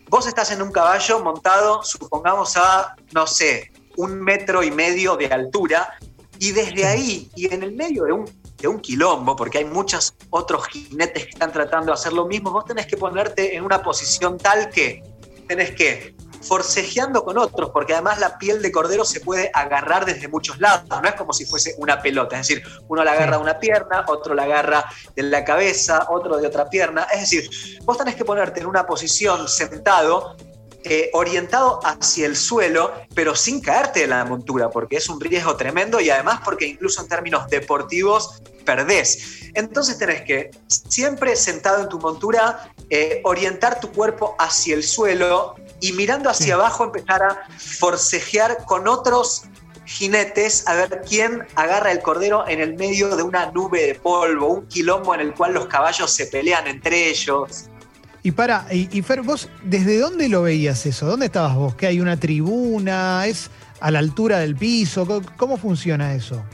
Vos 0.08 0.26
estás 0.26 0.50
en 0.50 0.60
un 0.60 0.70
caballo 0.70 1.20
montado, 1.20 1.82
supongamos 1.82 2.56
a, 2.58 2.96
no 3.12 3.26
sé, 3.26 3.72
un 3.96 4.20
metro 4.20 4.62
y 4.62 4.70
medio 4.70 5.16
de 5.16 5.26
altura, 5.26 5.96
y 6.38 6.52
desde 6.52 6.84
ahí, 6.84 7.30
y 7.34 7.52
en 7.52 7.62
el 7.62 7.72
medio 7.72 8.04
de 8.04 8.12
un 8.12 8.39
de 8.60 8.68
un 8.68 8.80
quilombo, 8.80 9.36
porque 9.36 9.58
hay 9.58 9.64
muchos 9.64 10.14
otros 10.30 10.66
jinetes 10.68 11.24
que 11.24 11.30
están 11.30 11.52
tratando 11.52 11.86
de 11.86 11.94
hacer 11.94 12.12
lo 12.12 12.26
mismo, 12.26 12.50
vos 12.50 12.64
tenés 12.64 12.86
que 12.86 12.96
ponerte 12.96 13.56
en 13.56 13.64
una 13.64 13.82
posición 13.82 14.38
tal 14.38 14.70
que 14.70 15.02
tenés 15.46 15.72
que 15.72 16.14
forcejeando 16.42 17.22
con 17.24 17.38
otros, 17.38 17.70
porque 17.70 17.92
además 17.92 18.18
la 18.18 18.38
piel 18.38 18.62
de 18.62 18.72
cordero 18.72 19.04
se 19.04 19.20
puede 19.20 19.50
agarrar 19.52 20.06
desde 20.06 20.28
muchos 20.28 20.58
lados, 20.58 20.84
no 20.88 21.06
es 21.06 21.14
como 21.14 21.32
si 21.32 21.44
fuese 21.44 21.74
una 21.78 22.00
pelota, 22.00 22.38
es 22.38 22.48
decir, 22.48 22.62
uno 22.88 23.04
la 23.04 23.12
agarra 23.12 23.36
de 23.36 23.42
una 23.42 23.58
pierna, 23.58 24.04
otro 24.08 24.34
la 24.34 24.44
agarra 24.44 24.84
de 25.14 25.22
la 25.22 25.44
cabeza, 25.44 26.06
otro 26.08 26.38
de 26.38 26.46
otra 26.46 26.70
pierna, 26.70 27.06
es 27.12 27.20
decir, 27.20 27.50
vos 27.84 27.98
tenés 27.98 28.14
que 28.14 28.24
ponerte 28.24 28.60
en 28.60 28.66
una 28.66 28.86
posición 28.86 29.48
sentado 29.48 30.36
eh, 30.84 31.10
orientado 31.12 31.80
hacia 31.84 32.26
el 32.26 32.36
suelo, 32.36 32.92
pero 33.14 33.34
sin 33.34 33.60
caerte 33.60 34.00
de 34.00 34.06
la 34.06 34.24
montura, 34.24 34.70
porque 34.70 34.96
es 34.96 35.08
un 35.08 35.20
riesgo 35.20 35.56
tremendo 35.56 36.00
y 36.00 36.10
además 36.10 36.40
porque 36.44 36.66
incluso 36.66 37.02
en 37.02 37.08
términos 37.08 37.48
deportivos 37.48 38.42
perdés. 38.64 39.50
Entonces 39.54 39.98
tenés 39.98 40.22
que, 40.22 40.50
siempre 40.66 41.36
sentado 41.36 41.82
en 41.82 41.88
tu 41.88 41.98
montura, 41.98 42.72
eh, 42.88 43.20
orientar 43.24 43.80
tu 43.80 43.90
cuerpo 43.92 44.36
hacia 44.38 44.74
el 44.74 44.82
suelo 44.82 45.54
y 45.80 45.92
mirando 45.92 46.30
hacia 46.30 46.54
abajo 46.54 46.84
empezar 46.84 47.22
a 47.22 47.48
forcejear 47.58 48.64
con 48.64 48.88
otros 48.88 49.44
jinetes 49.90 50.66
a 50.68 50.74
ver 50.74 51.02
quién 51.06 51.46
agarra 51.56 51.90
el 51.90 52.00
cordero 52.00 52.46
en 52.46 52.60
el 52.60 52.74
medio 52.74 53.16
de 53.16 53.22
una 53.22 53.50
nube 53.50 53.86
de 53.86 53.94
polvo, 53.96 54.46
un 54.46 54.66
quilombo 54.68 55.14
en 55.14 55.20
el 55.20 55.34
cual 55.34 55.54
los 55.54 55.66
caballos 55.66 56.12
se 56.12 56.26
pelean 56.26 56.68
entre 56.68 57.08
ellos. 57.08 57.69
Y 58.22 58.32
para, 58.32 58.66
y, 58.70 59.00
Fer, 59.02 59.22
vos, 59.22 59.48
¿desde 59.62 59.98
dónde 59.98 60.28
lo 60.28 60.42
veías 60.42 60.84
eso? 60.84 61.06
¿Dónde 61.06 61.26
estabas 61.26 61.54
vos? 61.54 61.74
¿Que 61.74 61.86
hay 61.86 62.00
una 62.00 62.18
tribuna? 62.18 63.26
¿Es 63.26 63.50
a 63.80 63.90
la 63.90 63.98
altura 63.98 64.40
del 64.40 64.56
piso? 64.56 65.22
¿Cómo, 65.38 65.56
funciona 65.56 66.14
eso? 66.14 66.44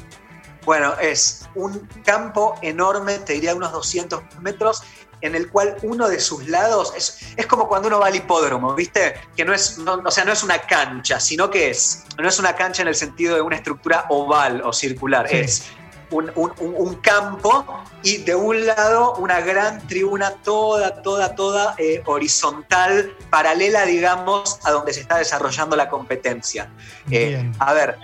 Bueno, 0.65 0.95
es 1.01 1.49
un 1.57 1.89
campo 2.05 2.55
enorme, 2.63 3.19
te 3.19 3.33
diría 3.33 3.55
unos 3.55 3.73
200 3.73 4.23
metros, 4.41 4.83
en 5.23 5.35
el 5.35 5.49
cual 5.49 5.77
uno 5.83 6.09
de 6.09 6.21
sus 6.21 6.47
lados 6.49 6.93
es, 6.97 7.35
es 7.37 7.47
como 7.47 7.67
cuando 7.67 7.89
uno 7.89 7.99
va 7.99 8.09
al 8.09 8.17
hipódromo, 8.17 8.75
¿viste? 8.75 9.15
Que 9.37 9.45
no 9.45 9.53
es, 9.53 9.79
o 9.79 10.11
sea, 10.11 10.25
no 10.25 10.33
es 10.33 10.43
una 10.45 10.59
cancha, 10.59 11.19
sino 11.19 11.51
que 11.51 11.71
es, 11.71 12.05
no 12.19 12.29
es 12.29 12.39
una 12.39 12.55
cancha 12.55 12.83
en 12.83 12.89
el 12.89 12.95
sentido 12.95 13.35
de 13.35 13.41
una 13.41 13.57
estructura 13.57 14.07
oval 14.09 14.63
o 14.65 14.73
circular, 14.73 15.27
es 15.33 15.65
un, 16.11 16.95
campo 17.03 17.67
y 18.03 18.19
de 18.19 18.35
un 18.35 18.67
lado 18.67 19.15
una 19.17 19.41
gran 19.41 19.87
tribuna 19.87 20.31
toda, 20.43 21.03
toda, 21.03 21.35
toda 21.35 21.75
eh, 21.79 22.03
horizontal, 22.07 23.15
paralela, 23.31 23.85
digamos, 23.85 24.59
a 24.65 24.71
donde 24.71 24.93
se 24.93 25.01
está 25.01 25.19
desarrollando 25.19 25.77
la 25.77 25.89
competencia. 25.89 26.71
Eh, 27.11 27.51
a 27.59 27.73
ver, 27.73 27.99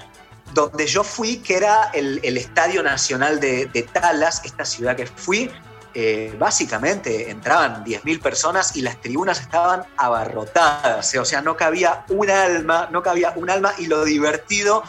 donde 0.53 0.87
yo 0.87 1.05
fui, 1.05 1.39
que 1.39 1.57
era 1.57 1.91
el, 1.93 2.37
Estadio 2.37 2.83
Nacional 2.83 3.41
de, 3.41 3.89
Talas, 3.93 4.43
esta 4.45 4.65
ciudad 4.65 4.97
que 4.97 5.07
fui, 5.07 5.51
eh, 5.95 6.35
básicamente 6.39 7.31
entraban 7.31 7.85
10.000 7.85 8.23
personas 8.23 8.77
y 8.77 8.81
las 8.81 8.99
tribunas 9.01 9.41
estaban 9.41 9.85
abarrotadas, 9.97 11.15
o 11.15 11.25
sea, 11.25 11.43
no 11.43 11.55
cabía 11.57 12.07
un 12.09 12.31
alma, 12.31 12.89
no 12.91 13.03
cabía 13.03 13.35
un 13.37 13.51
alma 13.51 13.75
y 13.77 13.87
lo 13.87 14.05
divertido 14.05 14.83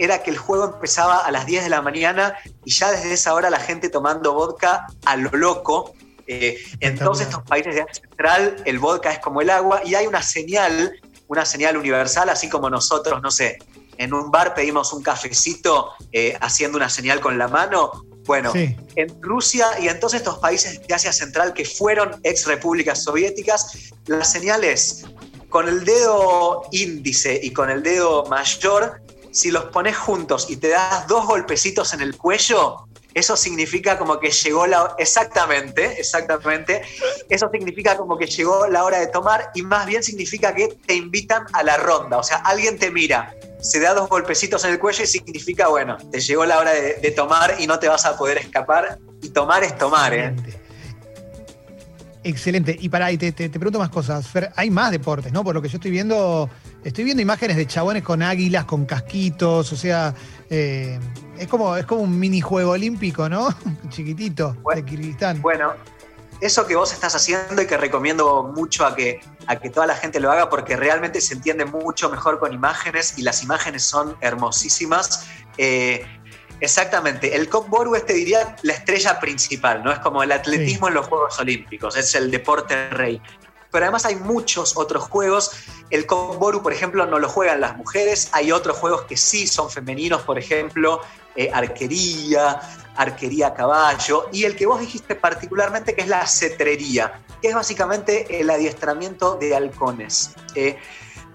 era 0.00 0.22
que 0.22 0.30
el 0.30 0.38
juego 0.38 0.64
empezaba 0.64 1.18
a 1.18 1.30
las 1.30 1.44
10 1.46 1.64
de 1.64 1.70
la 1.70 1.82
mañana 1.82 2.34
y 2.64 2.72
ya 2.72 2.90
desde 2.90 3.12
esa 3.12 3.34
hora 3.34 3.50
la 3.50 3.60
gente 3.60 3.90
tomando 3.90 4.32
vodka 4.32 4.86
a 5.04 5.16
lo 5.16 5.30
loco. 5.30 5.94
Eh, 6.26 6.58
en 6.80 6.96
todos 6.96 7.20
estos 7.20 7.42
países 7.42 7.74
de 7.74 7.82
Asia 7.82 8.02
Central 8.08 8.56
el 8.64 8.78
vodka 8.78 9.12
es 9.12 9.18
como 9.18 9.40
el 9.40 9.50
agua 9.50 9.82
y 9.84 9.94
hay 9.94 10.06
una 10.06 10.22
señal, 10.22 10.92
una 11.28 11.44
señal 11.44 11.76
universal, 11.76 12.28
así 12.30 12.48
como 12.48 12.70
nosotros, 12.70 13.20
no 13.20 13.30
sé, 13.30 13.58
en 13.98 14.14
un 14.14 14.30
bar 14.30 14.54
pedimos 14.54 14.94
un 14.94 15.02
cafecito 15.02 15.90
eh, 16.12 16.34
haciendo 16.40 16.78
una 16.78 16.88
señal 16.88 17.20
con 17.20 17.36
la 17.36 17.48
mano. 17.48 18.06
Bueno, 18.24 18.52
en 18.54 19.22
Rusia 19.22 19.66
y 19.80 19.88
en 19.88 19.98
todos 19.98 20.14
estos 20.14 20.38
países 20.38 20.80
de 20.86 20.94
Asia 20.94 21.12
Central 21.12 21.52
que 21.52 21.64
fueron 21.64 22.18
ex 22.22 22.46
repúblicas 22.46 23.02
soviéticas, 23.02 23.92
la 24.06 24.24
señal 24.24 24.64
es 24.64 25.04
con 25.50 25.68
el 25.68 25.84
dedo 25.84 26.62
índice 26.70 27.38
y 27.42 27.52
con 27.52 27.68
el 27.70 27.82
dedo 27.82 28.24
mayor 28.26 29.02
si 29.32 29.50
los 29.50 29.64
pones 29.66 29.96
juntos 29.96 30.46
y 30.48 30.56
te 30.56 30.68
das 30.68 31.06
dos 31.06 31.26
golpecitos 31.26 31.92
en 31.94 32.00
el 32.00 32.16
cuello, 32.16 32.86
eso 33.14 33.36
significa 33.36 33.98
como 33.98 34.20
que 34.20 34.30
llegó 34.30 34.66
la 34.66 34.94
exactamente, 34.98 36.00
exactamente. 36.00 36.82
Eso 37.28 37.48
significa 37.52 37.96
como 37.96 38.16
que 38.16 38.26
llegó 38.26 38.68
la 38.68 38.84
hora 38.84 39.00
de 39.00 39.08
tomar 39.08 39.50
y 39.54 39.62
más 39.62 39.86
bien 39.86 40.02
significa 40.02 40.54
que 40.54 40.68
te 40.68 40.94
invitan 40.94 41.44
a 41.52 41.62
la 41.62 41.76
ronda, 41.76 42.18
o 42.18 42.22
sea, 42.22 42.38
alguien 42.38 42.78
te 42.78 42.90
mira, 42.90 43.34
se 43.60 43.80
da 43.80 43.94
dos 43.94 44.08
golpecitos 44.08 44.64
en 44.64 44.72
el 44.72 44.78
cuello 44.78 45.02
y 45.02 45.06
significa, 45.06 45.68
bueno, 45.68 45.96
te 46.10 46.20
llegó 46.20 46.44
la 46.46 46.58
hora 46.58 46.72
de, 46.72 47.10
tomar 47.10 47.56
y 47.58 47.66
no 47.66 47.78
te 47.78 47.88
vas 47.88 48.06
a 48.06 48.16
poder 48.16 48.38
escapar 48.38 48.98
y 49.20 49.30
tomar 49.30 49.64
es 49.64 49.76
tomar, 49.76 50.14
¿eh? 50.14 50.34
Excelente. 52.22 52.76
Y 52.78 52.88
para 52.88 53.06
ahí 53.06 53.16
te, 53.16 53.32
pregunto 53.32 53.78
más 53.78 53.88
cosas. 53.88 54.26
Fer, 54.28 54.52
hay 54.56 54.70
más 54.70 54.90
deportes, 54.90 55.32
¿no? 55.32 55.42
Por 55.42 55.54
lo 55.54 55.62
que 55.62 55.68
yo 55.68 55.78
estoy 55.78 55.90
viendo, 55.90 56.50
estoy 56.84 57.04
viendo 57.04 57.22
imágenes 57.22 57.56
de 57.56 57.66
chabones 57.66 58.02
con 58.02 58.22
águilas, 58.22 58.66
con 58.66 58.84
casquitos, 58.84 59.72
o 59.72 59.76
sea, 59.76 60.14
eh, 60.50 60.98
es, 61.38 61.48
como, 61.48 61.76
es 61.76 61.86
como 61.86 62.02
un 62.02 62.18
minijuego 62.18 62.72
olímpico, 62.72 63.28
¿no? 63.28 63.48
Chiquitito, 63.88 64.56
de 64.74 64.84
Kirguistán. 64.84 65.40
Bueno, 65.40 65.72
eso 66.40 66.66
que 66.66 66.76
vos 66.76 66.92
estás 66.92 67.14
haciendo 67.14 67.62
y 67.62 67.66
que 67.66 67.76
recomiendo 67.76 68.42
mucho 68.42 68.84
a 68.84 68.94
que, 68.94 69.20
a 69.46 69.56
que 69.56 69.70
toda 69.70 69.86
la 69.86 69.94
gente 69.94 70.20
lo 70.20 70.30
haga 70.30 70.50
porque 70.50 70.76
realmente 70.76 71.20
se 71.20 71.34
entiende 71.34 71.64
mucho 71.64 72.10
mejor 72.10 72.38
con 72.38 72.52
imágenes 72.52 73.18
y 73.18 73.22
las 73.22 73.42
imágenes 73.42 73.82
son 73.82 74.16
hermosísimas. 74.20 75.26
Eh, 75.58 76.06
Exactamente, 76.60 77.34
el 77.34 77.48
Cockboru 77.48 77.94
es, 77.94 78.04
te 78.04 78.12
diría, 78.12 78.56
la 78.62 78.74
estrella 78.74 79.18
principal, 79.18 79.82
¿no? 79.82 79.90
Es 79.90 79.98
como 80.00 80.22
el 80.22 80.30
atletismo 80.30 80.88
en 80.88 80.94
los 80.94 81.06
Juegos 81.06 81.38
Olímpicos, 81.38 81.96
es 81.96 82.14
el 82.14 82.30
deporte 82.30 82.90
rey. 82.90 83.20
Pero 83.70 83.84
además 83.84 84.04
hay 84.04 84.16
muchos 84.16 84.76
otros 84.76 85.04
juegos. 85.04 85.52
El 85.90 86.06
Cockboru, 86.06 86.62
por 86.62 86.72
ejemplo, 86.72 87.06
no 87.06 87.18
lo 87.18 87.28
juegan 87.28 87.60
las 87.60 87.76
mujeres. 87.76 88.28
Hay 88.32 88.50
otros 88.50 88.76
juegos 88.76 89.02
que 89.02 89.16
sí 89.16 89.46
son 89.46 89.70
femeninos, 89.70 90.22
por 90.22 90.38
ejemplo, 90.38 91.00
eh, 91.36 91.50
arquería, 91.54 92.60
arquería 92.96 93.48
a 93.48 93.54
caballo. 93.54 94.28
Y 94.32 94.44
el 94.44 94.56
que 94.56 94.66
vos 94.66 94.80
dijiste 94.80 95.14
particularmente, 95.14 95.94
que 95.94 96.02
es 96.02 96.08
la 96.08 96.26
cetrería, 96.26 97.22
que 97.40 97.48
es 97.48 97.54
básicamente 97.54 98.40
el 98.40 98.50
adiestramiento 98.50 99.36
de 99.36 99.54
halcones. 99.54 100.32
Eh, 100.56 100.76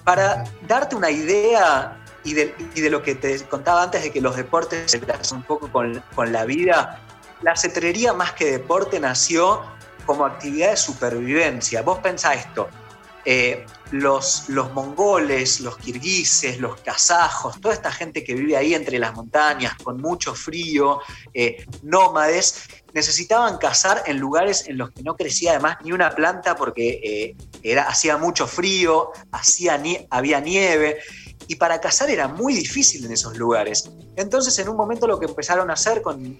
para 0.03 0.43
darte 0.67 0.95
una 0.95 1.09
idea, 1.09 2.04
y 2.25 2.33
de, 2.33 2.89
lo 2.89 3.03
que 3.03 3.15
te 3.15 3.39
contaba 3.45 3.83
antes 3.83 4.03
de 4.03 4.11
que 4.11 4.19
los 4.19 4.35
deportes 4.35 4.91
se 4.91 4.99
un 5.33 5.43
poco 5.43 5.71
con, 5.71 6.01
la 6.31 6.43
vida, 6.43 6.99
la 7.41 7.55
cetrería 7.55 8.13
más 8.13 8.33
que 8.33 8.51
deporte 8.51 8.99
nació 8.99 9.61
como 10.05 10.25
actividad 10.25 10.71
de 10.71 10.77
supervivencia. 10.77 11.83
Vos 11.83 11.99
pensá 11.99 12.33
esto, 12.33 12.67
eh, 13.23 13.65
los, 13.91 14.49
los 14.49 14.73
mongoles, 14.73 15.59
los 15.59 15.77
kirguises, 15.77 16.59
los 16.59 16.81
kazajos, 16.81 17.61
toda 17.61 17.75
esta 17.75 17.91
gente 17.91 18.23
que 18.23 18.33
vive 18.33 18.57
ahí 18.57 18.73
entre 18.73 18.97
las 18.97 19.13
montañas 19.13 19.75
con 19.83 20.01
mucho 20.01 20.33
frío, 20.33 21.01
eh, 21.33 21.63
nómades, 21.83 22.67
necesitaban 22.93 23.59
cazar 23.59 24.01
en 24.07 24.17
lugares 24.17 24.67
en 24.67 24.79
los 24.79 24.89
que 24.91 25.03
no 25.03 25.15
crecía 25.15 25.51
además 25.51 25.77
ni 25.83 25.91
una 25.91 26.15
planta 26.15 26.55
porque 26.55 27.01
eh, 27.03 27.35
era, 27.61 27.83
hacía 27.83 28.17
mucho 28.17 28.47
frío, 28.47 29.11
hacía, 29.31 29.79
había 30.09 30.39
nieve 30.39 30.97
y 31.47 31.55
para 31.55 31.79
cazar 31.79 32.09
era 32.09 32.27
muy 32.27 32.53
difícil 32.53 33.05
en 33.05 33.11
esos 33.11 33.37
lugares. 33.37 33.89
Entonces 34.15 34.57
en 34.59 34.69
un 34.69 34.77
momento 34.77 35.07
lo 35.07 35.19
que 35.19 35.25
empezaron 35.25 35.69
a 35.69 35.73
hacer 35.73 36.01
con, 36.01 36.39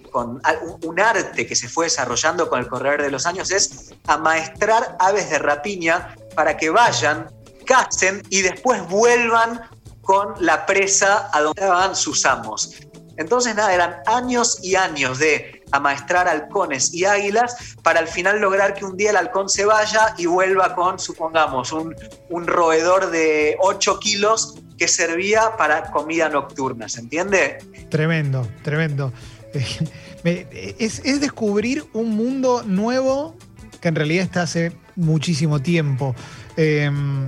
un 0.82 1.00
arte 1.00 1.46
que 1.46 1.54
se 1.54 1.68
fue 1.68 1.86
desarrollando 1.86 2.48
con 2.48 2.60
el 2.60 2.68
correr 2.68 3.02
de 3.02 3.10
los 3.10 3.26
años 3.26 3.50
es 3.50 3.94
amaestrar 4.06 4.96
aves 4.98 5.30
de 5.30 5.38
rapiña 5.38 6.16
para 6.34 6.56
que 6.56 6.70
vayan, 6.70 7.30
cacen 7.66 8.22
y 8.30 8.42
después 8.42 8.86
vuelvan 8.88 9.60
con 10.02 10.34
la 10.38 10.66
presa 10.66 11.30
a 11.32 11.40
donde 11.40 11.60
estaban 11.60 11.96
sus 11.96 12.24
amos. 12.24 12.76
Entonces, 13.16 13.54
nada, 13.54 13.72
eran 13.74 13.96
años 14.06 14.58
y 14.62 14.76
años 14.76 15.18
de 15.18 15.64
amaestrar 15.72 16.28
halcones 16.28 16.92
y 16.92 17.06
águilas 17.06 17.76
para 17.82 18.00
al 18.00 18.08
final 18.08 18.40
lograr 18.40 18.74
que 18.74 18.84
un 18.84 18.96
día 18.96 19.10
el 19.10 19.16
halcón 19.16 19.48
se 19.48 19.64
vaya 19.64 20.14
y 20.18 20.26
vuelva 20.26 20.74
con, 20.74 20.98
supongamos, 20.98 21.72
un, 21.72 21.96
un 22.28 22.46
roedor 22.46 23.10
de 23.10 23.56
8 23.60 23.98
kilos 23.98 24.54
que 24.76 24.88
servía 24.88 25.56
para 25.56 25.90
comida 25.90 26.28
nocturna, 26.28 26.88
¿se 26.88 27.00
entiende? 27.00 27.58
Tremendo, 27.88 28.46
tremendo. 28.62 29.12
Es, 30.24 31.20
descubrir 31.20 31.84
un 31.92 32.16
mundo 32.16 32.64
nuevo 32.64 33.36
que 33.80 33.86
en 33.86 33.94
realidad 33.94 34.24
está 34.24 34.42
hace 34.42 34.72
muchísimo 34.96 35.62
tiempo. 35.62 36.16
Em, 36.56 37.24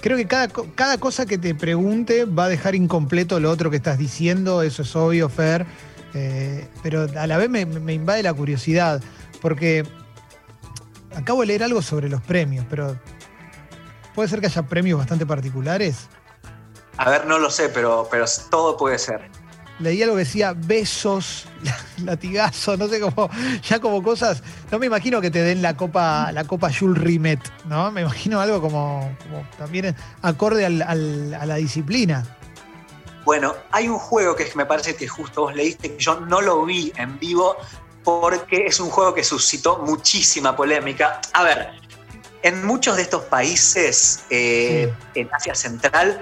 creo 0.00 0.16
que 0.16 0.26
cada, 0.26 0.48
cada, 0.48 0.96
cosa 0.96 1.26
que 1.26 1.36
te 1.36 1.54
pregunte 1.54 2.24
va 2.24 2.44
a 2.44 2.48
dejar 2.48 2.74
incompleto 2.74 3.38
lo 3.38 3.50
otro 3.50 3.70
que 3.70 3.76
estás 3.76 3.98
diciendo, 3.98 4.62
eso 4.62 4.80
es 4.80 4.96
obvio, 4.96 5.28
Fer, 5.28 5.66
eh, 6.14 6.68
pero 6.82 7.06
a 7.16 7.26
la 7.26 7.36
vez 7.38 7.48
me, 7.48 7.60
invade 7.92 8.22
la 8.22 8.34
curiosidad, 8.34 9.02
porque 9.40 9.84
acabo 11.14 11.40
de 11.40 11.48
leer 11.48 11.62
algo 11.62 11.82
sobre 11.82 12.08
los 12.08 12.20
premios, 12.22 12.66
pero 12.68 12.98
puede 14.14 14.28
ser 14.28 14.40
que 14.40 14.46
haya 14.46 14.62
premios 14.62 14.98
bastante 14.98 15.26
particulares. 15.26 16.08
A 17.04 17.10
ver, 17.10 17.26
no 17.26 17.40
lo 17.40 17.50
sé, 17.50 17.68
pero, 17.68 18.06
pero 18.08 18.26
todo 18.48 18.76
puede 18.76 18.96
ser. 18.96 19.28
leí 19.80 20.00
algo 20.04 20.14
que 20.14 20.20
decía 20.20 20.54
besos, 20.56 21.48
latigazo, 22.04 22.76
no 22.76 22.86
sé 22.86 23.00
cómo, 23.00 23.28
ya 23.68 23.80
como 23.80 24.04
cosas. 24.04 24.40
No 24.70 24.78
me 24.78 24.86
imagino 24.86 25.20
que 25.20 25.28
te 25.28 25.42
den 25.42 25.62
la 25.62 25.76
copa, 25.76 26.30
la 26.30 26.44
copa 26.44 26.70
Jules 26.72 27.02
Rimet, 27.02 27.40
¿no? 27.64 27.90
Me 27.90 28.02
imagino 28.02 28.40
algo 28.40 28.60
como, 28.60 29.16
también 29.58 29.96
acorde 30.22 30.64
a 30.64 30.70
la 30.94 31.54
disciplina. 31.56 32.24
Bueno, 33.24 33.56
hay 33.72 33.88
un 33.88 33.98
juego 33.98 34.36
que 34.36 34.48
me 34.54 34.64
parece 34.64 34.94
que 34.94 35.08
justo 35.08 35.40
vos 35.42 35.56
leíste, 35.56 35.96
que 35.96 35.98
yo 35.98 36.20
no 36.20 36.40
lo 36.40 36.64
vi 36.64 36.92
en 36.94 37.18
vivo 37.18 37.56
porque 38.04 38.66
es 38.66 38.78
un 38.78 38.90
juego 38.90 39.12
que 39.12 39.24
suscitó 39.24 39.78
muchísima 39.78 40.54
polémica. 40.54 41.20
A 41.32 41.42
ver, 41.42 41.82
en 42.42 42.66
muchos 42.66 42.96
de 42.96 43.02
estos 43.02 43.22
países 43.24 44.24
eh, 44.30 44.92
en 45.14 45.28
Asia 45.32 45.54
Central, 45.54 46.20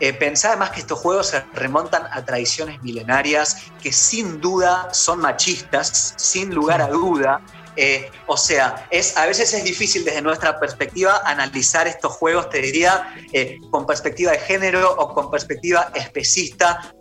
eh, 0.00 0.12
pensá 0.12 0.48
además 0.48 0.70
que 0.70 0.80
estos 0.80 0.98
juegos 0.98 1.28
se 1.28 1.40
remontan 1.54 2.06
a 2.10 2.24
tradiciones 2.24 2.82
milenarias 2.82 3.56
que 3.82 3.92
sin 3.92 4.40
duda 4.40 4.92
son 4.92 5.20
machistas, 5.20 6.14
sin 6.16 6.54
lugar 6.54 6.82
a 6.82 6.88
duda. 6.88 7.40
Eh, 7.76 8.10
o 8.26 8.36
sea, 8.36 8.86
es, 8.90 9.16
a 9.16 9.26
veces 9.26 9.54
es 9.54 9.64
difícil 9.64 10.04
desde 10.04 10.20
nuestra 10.20 10.60
perspectiva 10.60 11.22
analizar 11.24 11.86
estos 11.86 12.12
juegos, 12.12 12.50
te 12.50 12.60
diría, 12.60 13.14
con 13.70 13.86
perspectiva 13.86 14.32
de 14.32 14.38
género 14.38 14.94
o 14.98 15.14
con 15.14 15.30
perspectiva 15.30 15.90
especista. 15.94 16.92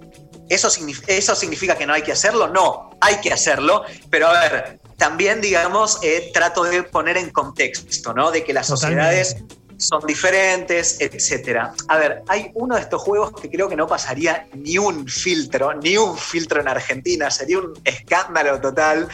¿Eso, 0.52 0.70
¿Eso 1.08 1.36
significa 1.36 1.78
que 1.78 1.86
no 1.86 1.94
hay 1.94 2.02
que 2.02 2.12
hacerlo? 2.12 2.48
No, 2.48 2.90
hay 3.00 3.22
que 3.22 3.32
hacerlo, 3.32 3.84
pero 4.10 4.28
a 4.28 4.42
ver, 4.42 4.82
también, 5.02 5.42
digamos, 5.42 5.98
eh, 6.04 6.30
trato 6.32 6.64
de 6.64 6.84
poner 6.84 7.18
en 7.18 7.32
contexto, 7.32 8.14
¿no? 8.14 8.30
De 8.30 8.44
que 8.44 8.54
las 8.54 8.68
sociedades 8.68 9.38
son 9.82 10.02
diferentes, 10.06 11.02
etcétera. 11.02 11.74
A 11.88 11.98
ver, 11.98 12.24
hay 12.28 12.52
uno 12.54 12.76
de 12.76 12.82
estos 12.82 13.02
juegos 13.02 13.32
que 13.42 13.50
creo 13.50 13.68
que 13.68 13.76
no 13.76 13.88
pasaría 13.88 14.48
ni 14.54 14.78
un 14.78 15.08
filtro, 15.08 15.74
ni 15.74 15.98
un 15.98 16.16
filtro 16.18 16.62
en 16.62 16.68
Argentina, 16.68 17.32
sería 17.32 17.58
un 17.58 17.74
escándalo 17.84 18.62
total, 18.62 19.08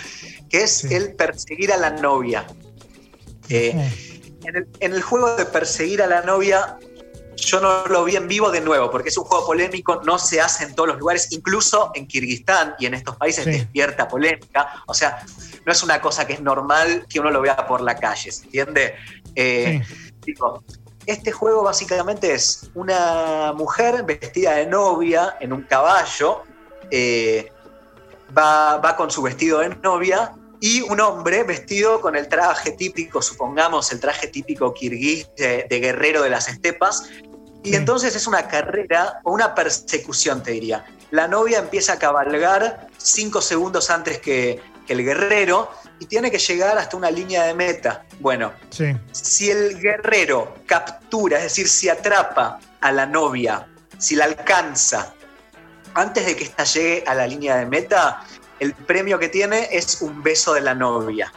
que 0.50 0.64
es 0.64 0.84
el 0.84 1.16
perseguir 1.16 1.72
a 1.72 1.78
la 1.78 1.92
novia. 1.92 2.46
Eh, 3.50 3.72
en, 4.44 4.94
el, 4.94 5.02
juego 5.02 5.36
de 5.38 5.46
perseguir 5.46 6.02
a 6.02 6.08
la 6.08 6.22
novia, 6.22 6.78
yo 7.38 7.62
no 7.62 7.86
lo 7.86 8.04
vi 8.04 8.18
en 8.18 8.28
vivo 8.28 8.52
de 8.52 8.60
nuevo, 8.60 8.92
porque 8.92 9.08
es 9.08 9.18
un 9.18 9.24
juego 9.24 9.46
polémico, 9.46 10.02
no 10.04 10.20
se 10.20 10.42
hace 10.42 10.66
en 10.66 10.76
todos 10.76 10.90
los 10.90 11.00
lugares, 11.00 11.32
incluso 11.32 11.92
en 11.94 12.08
Kirguistán 12.08 12.76
y 12.78 12.88
en 12.88 12.94
estos 12.94 13.16
países 13.16 13.46
despierta 13.46 14.10
polémica. 14.10 14.84
O 14.86 14.94
sea, 14.94 15.24
no 15.66 15.72
es 15.72 15.82
una 15.82 16.02
cosa 16.02 16.28
que 16.28 16.34
es 16.34 16.42
normal 16.42 17.06
que 17.08 17.22
uno 17.22 17.32
lo 17.32 17.42
vea 17.42 17.66
por 17.68 17.80
la 17.80 17.96
calle, 17.96 18.32
¿se 18.34 18.44
entiende? 18.44 18.96
Eh, 19.36 19.82
este 21.08 21.32
juego 21.32 21.64
básicamente 21.64 22.34
es 22.34 22.70
una 22.76 23.54
mujer 23.54 24.04
vestida 24.04 24.56
de 24.56 24.68
novia 24.68 25.38
en 25.40 25.54
un 25.54 25.64
caballo, 25.64 26.44
eh, 26.92 27.50
va, 28.38 28.96
con 28.98 29.10
su 29.10 29.22
vestido 29.22 29.60
de 29.60 29.70
novia 29.70 30.34
y 30.60 30.82
un 30.82 31.00
hombre 31.00 31.44
vestido 31.44 32.02
con 32.02 32.16
el 32.16 32.28
traje 32.28 32.72
típico, 32.72 33.22
supongamos 33.22 33.92
el 33.94 34.02
traje 34.02 34.28
típico 34.28 34.74
kirguís 34.74 35.30
de, 35.38 35.66
guerrero 35.70 36.22
de 36.24 36.30
las 36.30 36.50
estepas. 36.50 37.10
Y 37.64 37.76
entonces 37.76 38.16
es 38.16 38.28
una 38.28 38.48
carrera 38.48 39.20
o 39.24 39.32
una 39.32 39.54
persecución, 39.56 40.44
te 40.44 40.52
diría. 40.52 40.86
La 41.12 41.28
novia 41.28 41.60
empieza 41.60 41.94
a 41.94 42.00
cabalgar 42.00 42.88
cinco 42.98 43.42
segundos 43.42 43.90
antes 43.90 44.20
que, 44.20 44.62
el 44.88 45.04
guerrero 45.04 45.70
y 46.00 46.06
tiene 46.06 46.30
que 46.32 46.38
llegar 46.38 46.78
hasta 46.78 46.98
una 46.98 47.12
línea 47.12 47.44
de 47.44 47.54
meta. 47.54 48.06
Bueno, 48.20 48.54
si 49.12 49.50
el 49.50 49.80
guerrero 49.80 50.56
captura, 50.66 51.38
es 51.38 51.44
decir, 51.44 51.68
si 51.68 51.90
atrapa 51.90 52.60
a 52.82 52.92
la 52.92 53.06
novia, 53.06 53.68
si 53.98 54.16
la 54.16 54.26
alcanza 54.26 55.14
antes 55.94 56.26
de 56.26 56.36
que 56.36 56.44
ésta 56.44 56.64
llegue 56.64 57.04
a 57.08 57.16
la 57.16 57.26
línea 57.26 57.56
de 57.58 57.66
meta, 57.66 58.24
el 58.60 58.74
premio 58.74 59.18
que 59.18 59.30
tiene 59.30 59.68
es 59.72 60.02
un 60.02 60.22
beso 60.22 60.54
de 60.54 60.62
la 60.62 60.76
novia. 60.76 61.32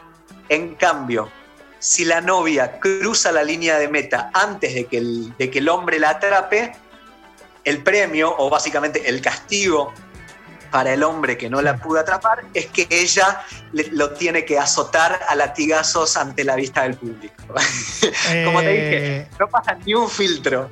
En 0.48 0.74
cambio, 0.74 1.30
si 1.78 2.04
la 2.04 2.20
novia 2.20 2.78
cruza 2.78 3.32
la 3.32 3.42
línea 3.42 3.78
de 3.78 3.88
meta 3.88 4.30
antes 4.34 4.74
de 4.74 4.84
que 4.84 4.98
el, 4.98 5.34
de 5.38 5.50
que 5.50 5.60
el 5.60 5.68
hombre 5.68 5.98
la 5.98 6.10
atrape, 6.10 6.72
el 7.64 7.82
premio, 7.82 8.34
o 8.36 8.50
básicamente 8.50 9.08
el 9.08 9.22
castigo 9.22 9.92
para 10.70 10.92
el 10.92 11.02
hombre 11.02 11.36
que 11.36 11.50
no 11.50 11.60
la 11.62 11.76
pudo 11.76 12.00
atrapar 12.00 12.44
es 12.54 12.66
que 12.66 12.86
ella 12.90 13.42
lo 13.92 14.10
tiene 14.10 14.44
que 14.44 14.58
azotar 14.58 15.20
a 15.28 15.34
latigazos 15.34 16.16
ante 16.16 16.44
la 16.44 16.56
vista 16.56 16.82
del 16.82 16.94
público. 16.94 17.34
Como 18.44 18.60
te 18.60 18.68
dije, 18.68 19.16
eh, 19.16 19.28
no 19.38 19.48
pasa 19.48 19.74
ni 19.84 19.94
un 19.94 20.08
filtro. 20.08 20.70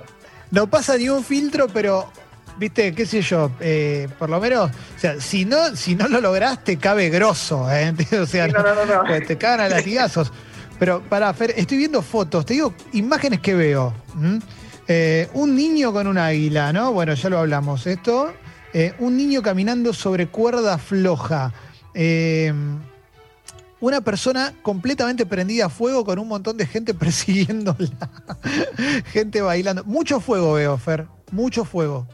No 0.51 0.67
pasa 0.69 0.97
ni 0.97 1.09
un 1.09 1.23
filtro, 1.23 1.69
pero, 1.69 2.11
viste, 2.57 2.95
qué 2.95 3.05
sé 3.05 3.21
yo, 3.21 3.51
eh, 3.61 4.09
por 4.19 4.31
lo 4.31 4.41
menos, 4.41 4.71
o 4.71 4.99
sea, 4.99 5.21
si 5.21 5.45
no, 5.45 5.77
si 5.77 5.95
no 5.95 6.09
lo 6.09 6.21
lograste, 6.21 6.79
cabe 6.79 7.11
grosso, 7.11 7.71
¿eh? 7.71 7.93
O 8.21 8.27
sea, 8.27 8.49
no, 8.49 8.63
no, 8.63 8.85
no, 8.87 9.05
pues 9.05 9.27
te 9.27 9.37
cagan 9.37 9.61
a 9.61 9.69
latigazos. 9.69 10.33
Pero 10.79 11.03
para 11.03 11.33
Fer, 11.35 11.55
estoy 11.57 11.77
viendo 11.77 12.03
fotos, 12.03 12.47
te 12.47 12.55
digo 12.55 12.73
imágenes 12.93 13.41
que 13.41 13.55
veo. 13.55 13.93
un 15.35 15.57
niño 15.57 15.93
con 15.93 16.07
un 16.07 16.19
águila, 16.19 16.73
¿no? 16.73 16.93
Bueno, 16.93 17.15
ya 17.15 17.29
lo 17.29 17.39
hablamos. 17.39 17.85
Esto, 17.87 18.33
eh, 18.73 18.95
un 18.99 19.17
niño 19.17 19.43
caminando 19.43 19.93
sobre 19.93 20.29
cuerda 20.29 20.79
floja. 20.79 21.53
Eh, 21.95 22.53
una 23.81 24.01
persona 24.01 24.55
completamente 24.63 25.25
prendida 25.25 25.67
a 25.67 25.69
fuego 25.69 26.05
con 26.05 26.19
un 26.19 26.29
montón 26.29 26.57
de 26.57 26.67
gente 26.67 26.95
persiguiéndola. 26.95 28.11
gente 29.07 29.41
bailando. 29.41 29.85
Mucho 29.85 30.21
fuego 30.21 30.53
veo, 30.55 30.77
Fer. 30.77 31.07
Mucho 31.31 31.65
fuego. 31.65 32.07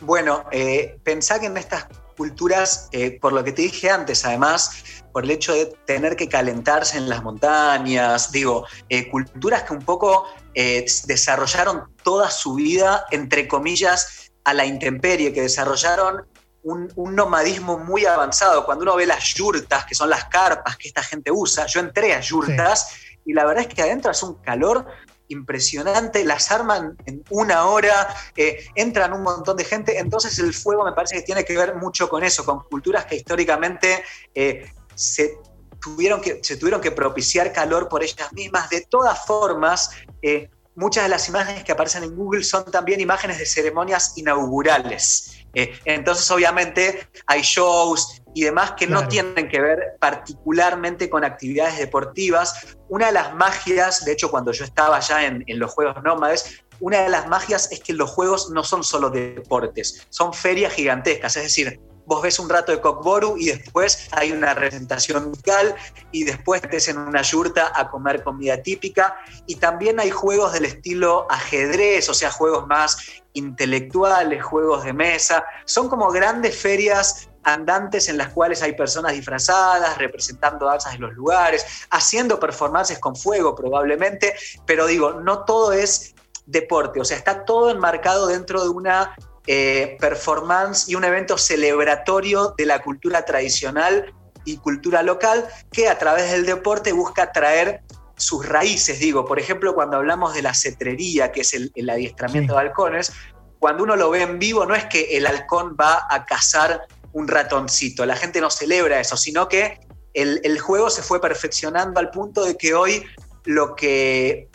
Bueno, 0.00 0.44
eh, 0.52 0.98
pensá 1.02 1.40
que 1.40 1.46
en 1.46 1.56
estas 1.56 1.86
culturas, 2.16 2.88
por 3.20 3.34
lo 3.34 3.44
que 3.44 3.52
te 3.52 3.62
dije 3.62 3.90
antes, 3.90 4.24
además, 4.24 5.02
por 5.12 5.24
el 5.24 5.30
hecho 5.30 5.52
de 5.52 5.66
tener 5.84 6.16
que 6.16 6.28
calentarse 6.28 6.96
en 6.96 7.10
las 7.10 7.22
montañas, 7.22 8.32
digo, 8.32 8.64
culturas 9.10 9.64
que 9.64 9.74
un 9.74 9.82
poco 9.82 10.24
desarrollaron 10.54 11.84
toda 12.02 12.30
su 12.30 12.54
vida, 12.54 13.04
entre 13.10 13.46
comillas, 13.46 14.25
a 14.46 14.54
la 14.54 14.64
intemperie, 14.64 15.32
que 15.32 15.42
desarrollaron 15.42 16.24
un, 16.62 16.88
nomadismo 17.16 17.78
muy 17.78 18.06
avanzado. 18.06 18.64
Cuando 18.64 18.84
uno 18.84 18.94
ve 18.94 19.04
las 19.04 19.34
yurtas, 19.34 19.84
que 19.86 19.96
son 19.96 20.08
las 20.08 20.26
carpas 20.26 20.76
que 20.76 20.86
esta 20.86 21.02
gente 21.02 21.32
usa, 21.32 21.66
yo 21.66 21.80
entré 21.80 22.14
a 22.14 22.20
yurtas 22.20 22.96
y 23.24 23.32
la 23.32 23.44
verdad 23.44 23.66
es 23.68 23.74
que 23.74 23.82
adentro 23.82 24.12
hace 24.12 24.24
un 24.24 24.34
calor 24.34 24.86
impresionante, 25.26 26.24
las 26.24 26.52
arman 26.52 26.96
en 27.06 27.24
una 27.30 27.66
hora, 27.66 28.06
eh, 28.36 28.64
entran 28.76 29.12
un 29.12 29.22
montón 29.22 29.56
de 29.56 29.64
gente, 29.64 29.98
entonces 29.98 30.38
el 30.38 30.54
fuego 30.54 30.84
me 30.84 30.92
parece 30.92 31.16
que 31.16 31.22
tiene 31.22 31.44
que 31.44 31.56
ver 31.56 31.74
mucho 31.74 32.08
con 32.08 32.22
eso, 32.22 32.44
con 32.44 32.60
culturas 32.60 33.04
que 33.06 33.16
históricamente 33.16 34.04
eh, 34.32 34.70
se, 34.94 35.38
tuvieron 35.80 36.20
que, 36.20 36.38
se 36.44 36.56
tuvieron 36.56 36.80
que 36.80 36.92
propiciar 36.92 37.52
calor 37.52 37.88
por 37.88 38.04
ellas 38.04 38.32
mismas. 38.32 38.70
De 38.70 38.82
todas 38.82 39.26
formas, 39.26 39.90
eh, 40.22 40.50
muchas 40.76 41.04
de 41.04 41.08
las 41.08 41.28
imágenes 41.28 41.64
que 41.64 41.72
aparecen 41.72 42.04
en 42.04 42.14
Google 42.14 42.44
son 42.44 42.64
también 42.70 43.00
imágenes 43.00 43.38
de 43.38 43.46
ceremonias 43.46 44.12
inaugurales. 44.16 45.32
Eh, 45.54 45.72
entonces, 45.86 46.30
obviamente, 46.30 47.08
hay 47.26 47.40
shows 47.40 48.22
y 48.34 48.44
demás 48.44 48.72
que 48.72 48.86
no 48.86 49.08
tienen 49.08 49.48
que 49.48 49.60
ver 49.60 49.96
particularmente 49.98 51.08
con 51.08 51.24
actividades 51.24 51.78
deportivas. 51.78 52.76
Una 52.88 53.06
de 53.06 53.12
las 53.12 53.34
magias, 53.34 54.04
de 54.04 54.12
hecho, 54.12 54.30
cuando 54.30 54.52
yo 54.52 54.64
estaba 54.64 55.00
ya 55.00 55.24
en, 55.24 55.42
en 55.46 55.58
los 55.58 55.72
Juegos 55.72 56.02
Nómades, 56.04 56.62
una 56.80 57.00
de 57.00 57.08
las 57.08 57.26
magias 57.26 57.72
es 57.72 57.80
que 57.80 57.94
los 57.94 58.10
juegos 58.10 58.50
no 58.50 58.62
son 58.62 58.84
solo 58.84 59.08
deportes, 59.08 60.06
son 60.10 60.34
ferias 60.34 60.74
gigantescas, 60.74 61.36
es 61.36 61.44
decir, 61.44 61.80
vos 62.06 62.22
ves 62.22 62.38
un 62.38 62.48
rato 62.48 62.72
de 62.72 62.80
Cockboru 62.80 63.36
y 63.36 63.46
después 63.46 64.08
hay 64.12 64.32
una 64.32 64.54
presentación 64.54 65.28
musical 65.28 65.74
y 66.12 66.24
después 66.24 66.62
te 66.62 66.78
en 66.90 66.98
una 66.98 67.22
yurta 67.22 67.72
a 67.74 67.90
comer 67.90 68.22
comida 68.22 68.62
típica. 68.62 69.16
Y 69.46 69.56
también 69.56 69.98
hay 70.00 70.10
juegos 70.10 70.52
del 70.52 70.64
estilo 70.64 71.26
ajedrez, 71.30 72.08
o 72.08 72.14
sea, 72.14 72.30
juegos 72.30 72.66
más 72.66 72.96
intelectuales, 73.32 74.42
juegos 74.42 74.84
de 74.84 74.92
mesa. 74.92 75.44
Son 75.64 75.88
como 75.88 76.10
grandes 76.10 76.56
ferias 76.56 77.28
andantes 77.42 78.08
en 78.08 78.18
las 78.18 78.30
cuales 78.30 78.62
hay 78.62 78.72
personas 78.74 79.12
disfrazadas, 79.12 79.98
representando 79.98 80.66
danzas 80.66 80.94
en 80.94 81.02
los 81.02 81.14
lugares, 81.14 81.64
haciendo 81.90 82.40
performances 82.40 82.98
con 82.98 83.14
fuego 83.14 83.54
probablemente, 83.54 84.34
pero 84.66 84.86
digo, 84.86 85.12
no 85.12 85.44
todo 85.44 85.72
es 85.72 86.14
deporte, 86.44 87.00
o 87.00 87.04
sea, 87.04 87.16
está 87.16 87.44
todo 87.44 87.70
enmarcado 87.70 88.26
dentro 88.26 88.62
de 88.62 88.68
una 88.68 89.14
eh, 89.46 89.96
performance 90.00 90.88
y 90.88 90.94
un 90.94 91.04
evento 91.04 91.38
celebratorio 91.38 92.54
de 92.58 92.66
la 92.66 92.82
cultura 92.82 93.24
tradicional 93.24 94.12
y 94.44 94.56
cultura 94.58 95.02
local 95.02 95.46
que 95.70 95.88
a 95.88 95.98
través 95.98 96.30
del 96.32 96.46
deporte 96.46 96.92
busca 96.92 97.32
traer 97.32 97.82
sus 98.16 98.48
raíces, 98.48 98.98
digo, 98.98 99.24
por 99.26 99.38
ejemplo, 99.38 99.74
cuando 99.74 99.98
hablamos 99.98 100.34
de 100.34 100.42
la 100.42 100.54
cetrería, 100.54 101.32
que 101.32 101.42
es 101.42 101.52
el, 101.52 101.90
adiestramiento 101.90 102.54
de 102.54 102.60
halcones, 102.60 103.12
cuando 103.58 103.84
uno 103.84 103.94
lo 103.94 104.10
ve 104.10 104.22
en 104.22 104.38
vivo 104.38 104.64
no 104.64 104.74
es 104.74 104.86
que 104.86 105.16
el 105.16 105.26
halcón 105.26 105.76
va 105.78 106.06
a 106.10 106.24
cazar 106.24 106.86
un 107.12 107.28
ratoncito, 107.28 108.06
la 108.06 108.16
gente 108.16 108.40
no 108.40 108.50
celebra 108.50 109.00
eso, 109.00 109.16
sino 109.16 109.48
que 109.48 109.78
el, 110.14 110.40
el 110.44 110.58
juego 110.58 110.88
se 110.88 111.02
fue 111.02 111.20
perfeccionando 111.20 112.00
al 112.00 112.10
punto 112.10 112.44
de 112.44 112.56
que 112.56 112.74
hoy 112.74 113.04
lo 113.44 113.76
que 113.76 114.48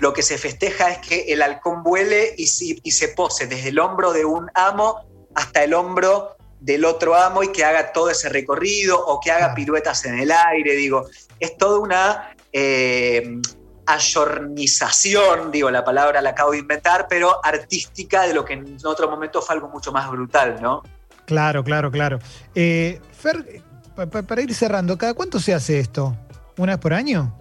lo 0.00 0.12
que 0.12 0.22
se 0.22 0.38
festeja 0.38 0.90
es 0.90 0.98
que 0.98 1.32
el 1.32 1.42
halcón 1.42 1.82
vuele 1.82 2.34
y, 2.36 2.44
y, 2.82 2.90
se 2.90 3.08
pose 3.08 3.46
desde 3.46 3.68
el 3.68 3.78
hombro 3.78 4.12
de 4.12 4.24
un 4.24 4.50
amo 4.54 5.04
hasta 5.34 5.64
el 5.64 5.74
hombro 5.74 6.36
del 6.60 6.84
otro 6.84 7.14
amo 7.14 7.42
y 7.42 7.48
que 7.48 7.64
haga 7.64 7.92
todo 7.92 8.10
ese 8.10 8.28
recorrido 8.28 8.98
o 9.04 9.20
que 9.20 9.30
haga 9.30 9.54
piruetas 9.54 10.04
en 10.04 10.18
el 10.18 10.30
aire, 10.30 10.74
digo, 10.74 11.06
es 11.40 11.56
toda 11.56 11.78
una 11.78 12.34
eh, 12.52 13.40
ayornización, 13.86 15.50
digo, 15.50 15.70
la 15.70 15.84
palabra 15.84 16.20
la 16.22 16.30
acabo 16.30 16.52
de 16.52 16.58
inventar, 16.58 17.06
pero 17.08 17.44
artística 17.44 18.26
de 18.26 18.34
lo 18.34 18.44
que 18.44 18.54
en 18.54 18.78
otro 18.84 19.10
momento 19.10 19.42
fue 19.42 19.56
algo 19.56 19.68
mucho 19.68 19.92
más 19.92 20.08
brutal, 20.10 20.60
¿no? 20.62 20.82
Claro, 21.26 21.64
claro, 21.64 21.90
claro. 21.90 22.18
Eh, 22.54 23.00
Fer, 23.12 23.62
para 23.94 24.42
ir 24.42 24.54
cerrando, 24.54 24.96
¿cada 24.96 25.14
cuánto 25.14 25.40
se 25.40 25.54
hace 25.54 25.78
esto? 25.78 26.16
¿Una 26.56 26.72
vez 26.72 26.80
por 26.80 26.94
año? 26.94 27.36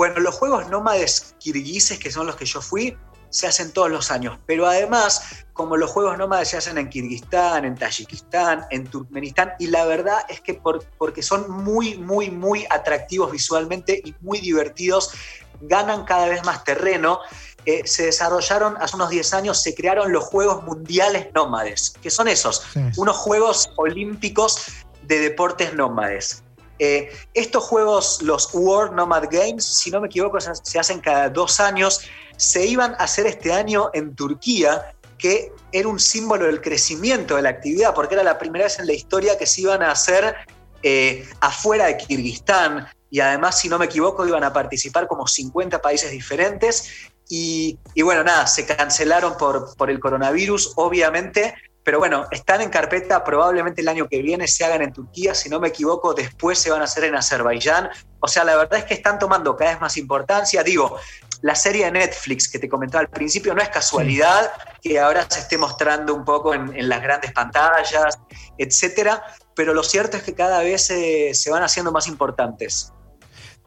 Bueno, 0.00 0.18
los 0.20 0.34
juegos 0.34 0.66
nómades 0.70 1.34
kirguises, 1.38 1.98
que 1.98 2.10
son 2.10 2.26
los 2.26 2.34
que 2.36 2.46
yo 2.46 2.62
fui, 2.62 2.96
se 3.28 3.46
hacen 3.46 3.70
todos 3.70 3.90
los 3.90 4.10
años. 4.10 4.38
Pero 4.46 4.66
además, 4.66 5.44
como 5.52 5.76
los 5.76 5.90
juegos 5.90 6.16
nómades 6.16 6.48
se 6.48 6.56
hacen 6.56 6.78
en 6.78 6.88
Kirguistán, 6.88 7.66
en 7.66 7.74
Tayikistán, 7.74 8.64
en 8.70 8.86
Turkmenistán, 8.86 9.52
y 9.58 9.66
la 9.66 9.84
verdad 9.84 10.20
es 10.30 10.40
que 10.40 10.58
porque 10.96 11.22
son 11.22 11.50
muy, 11.50 11.98
muy, 11.98 12.30
muy 12.30 12.64
atractivos 12.70 13.30
visualmente 13.30 14.00
y 14.02 14.14
muy 14.22 14.38
divertidos, 14.40 15.12
ganan 15.60 16.06
cada 16.06 16.28
vez 16.28 16.42
más 16.46 16.64
terreno. 16.64 17.18
Eh, 17.66 17.82
se 17.86 18.06
desarrollaron 18.06 18.78
hace 18.80 18.96
unos 18.96 19.10
10 19.10 19.34
años, 19.34 19.62
se 19.62 19.74
crearon 19.74 20.12
los 20.12 20.24
Juegos 20.24 20.64
Mundiales 20.64 21.26
Nómades, 21.34 21.92
que 22.00 22.08
son 22.08 22.26
esos, 22.26 22.64
unos 22.96 23.18
Juegos 23.18 23.70
Olímpicos 23.76 24.64
de 25.02 25.18
deportes 25.18 25.74
nómades. 25.74 26.42
Eh, 26.80 27.12
estos 27.34 27.62
juegos, 27.64 28.22
los 28.22 28.48
World 28.54 28.94
Nomad 28.94 29.24
Games, 29.30 29.64
si 29.64 29.90
no 29.90 30.00
me 30.00 30.06
equivoco, 30.06 30.38
se 30.40 30.78
hacen 30.78 31.00
cada 31.00 31.28
dos 31.28 31.60
años. 31.60 32.00
Se 32.38 32.66
iban 32.66 32.92
a 32.94 33.04
hacer 33.04 33.26
este 33.26 33.52
año 33.52 33.90
en 33.92 34.16
Turquía, 34.16 34.94
que 35.18 35.52
era 35.72 35.86
un 35.86 36.00
símbolo 36.00 36.46
del 36.46 36.62
crecimiento 36.62 37.36
de 37.36 37.42
la 37.42 37.50
actividad, 37.50 37.94
porque 37.94 38.14
era 38.14 38.24
la 38.24 38.38
primera 38.38 38.64
vez 38.64 38.78
en 38.78 38.86
la 38.86 38.94
historia 38.94 39.36
que 39.36 39.46
se 39.46 39.60
iban 39.60 39.82
a 39.82 39.90
hacer 39.90 40.34
eh, 40.82 41.28
afuera 41.40 41.84
de 41.84 41.98
Kirguistán. 41.98 42.88
Y 43.10 43.20
además, 43.20 43.60
si 43.60 43.68
no 43.68 43.78
me 43.78 43.84
equivoco, 43.84 44.26
iban 44.26 44.44
a 44.44 44.52
participar 44.52 45.06
como 45.06 45.26
50 45.26 45.82
países 45.82 46.10
diferentes. 46.10 47.10
Y, 47.28 47.78
bueno, 48.02 48.24
nada, 48.24 48.46
se 48.46 48.64
cancelaron 48.64 49.36
por, 49.36 49.76
por 49.76 49.90
el 49.90 50.00
coronavirus, 50.00 50.72
obviamente, 50.76 51.54
pero 51.90 51.98
bueno, 51.98 52.28
están 52.30 52.60
en 52.60 52.70
carpeta, 52.70 53.24
probablemente 53.24 53.80
el 53.80 53.88
año 53.88 54.08
que 54.08 54.22
viene 54.22 54.46
se 54.46 54.64
hagan 54.64 54.80
en 54.82 54.92
Turquía, 54.92 55.34
si 55.34 55.48
no 55.48 55.58
me 55.58 55.66
equivoco, 55.66 56.14
después 56.14 56.56
se 56.56 56.70
van 56.70 56.82
a 56.82 56.84
hacer 56.84 57.02
en 57.02 57.16
Azerbaiyán. 57.16 57.88
O 58.20 58.28
sea, 58.28 58.44
la 58.44 58.54
verdad 58.54 58.78
es 58.78 58.84
que 58.84 58.94
están 58.94 59.18
tomando 59.18 59.56
cada 59.56 59.72
vez 59.72 59.80
más 59.80 59.96
importancia. 59.96 60.62
Digo, 60.62 60.96
la 61.42 61.56
serie 61.56 61.86
de 61.86 61.90
Netflix 61.90 62.48
que 62.48 62.60
te 62.60 62.68
comentaba 62.68 63.00
al 63.00 63.10
principio 63.10 63.56
no 63.56 63.60
es 63.60 63.70
casualidad 63.70 64.52
que 64.80 65.00
ahora 65.00 65.26
se 65.28 65.40
esté 65.40 65.58
mostrando 65.58 66.14
un 66.14 66.24
poco 66.24 66.54
en, 66.54 66.88
las 66.88 67.02
grandes 67.02 67.32
pantallas, 67.32 68.20
etcétera, 68.56 69.24
pero 69.56 69.74
lo 69.74 69.82
cierto 69.82 70.16
es 70.16 70.22
que 70.22 70.34
cada 70.34 70.62
vez 70.62 70.86
se 70.86 71.50
van 71.50 71.64
haciendo 71.64 71.90
más 71.90 72.06
importantes. 72.06 72.92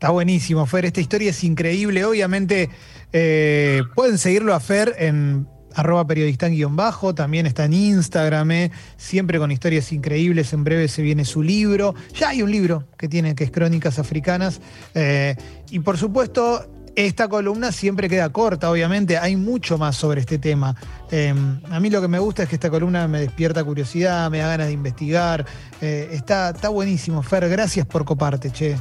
Está 0.04 0.12
buenísimo, 0.12 0.66
Fer. 0.66 0.86
Esta 0.86 1.02
historia 1.02 1.30
es 1.30 1.44
increíble. 1.44 2.06
Obviamente 2.06 2.70
eh, 3.12 3.82
pueden 3.96 4.18
seguirlo 4.18 4.54
a 4.54 4.62
Fer 4.62 4.96
en 4.98 5.46
arroba 5.76 6.06
periodistán-bajo, 6.06 7.16
también 7.16 7.46
está 7.46 7.66
en 7.66 7.74
Instagram, 7.74 8.52
eh, 8.52 8.72
siempre 8.98 9.40
con 9.40 9.52
historias 9.52 9.92
increíbles, 9.92 10.54
en 10.54 10.64
breve 10.64 10.88
se 10.88 11.02
viene 11.02 11.26
su 11.26 11.42
libro, 11.42 11.96
ya 12.14 12.30
hay 12.30 12.42
un 12.42 12.52
libro 12.52 12.86
que 12.98 13.08
tiene, 13.08 13.36
que 13.36 13.44
es 13.46 13.52
Crónicas 13.52 14.00
Africanas, 14.00 14.62
eh, 14.94 15.36
y 15.70 15.80
por 15.80 15.98
supuesto, 15.98 16.68
esta 16.96 17.28
columna 17.28 17.72
siempre 17.72 18.08
queda 18.08 18.30
corta, 18.30 18.70
obviamente, 18.70 19.18
hay 19.18 19.36
mucho 19.36 19.80
más 19.80 19.96
sobre 19.96 20.22
este 20.22 20.38
tema. 20.38 20.76
Em, 21.10 21.60
a 21.72 21.80
mí 21.80 21.90
lo 21.90 22.02
que 22.02 22.08
me 22.08 22.20
gusta 22.20 22.44
es 22.44 22.50
que 22.50 22.56
esta 22.56 22.70
columna 22.70 23.08
me 23.08 23.20
despierta 23.20 23.64
curiosidad, 23.64 24.30
me 24.30 24.40
da 24.40 24.50
ganas 24.50 24.68
de 24.68 24.74
investigar, 24.74 25.46
eh, 25.82 26.10
está, 26.12 26.52
está 26.52 26.70
buenísimo, 26.70 27.24
Fer, 27.24 27.50
gracias 27.50 27.88
por 27.88 28.06
coparte, 28.06 28.52
che. 28.52 28.78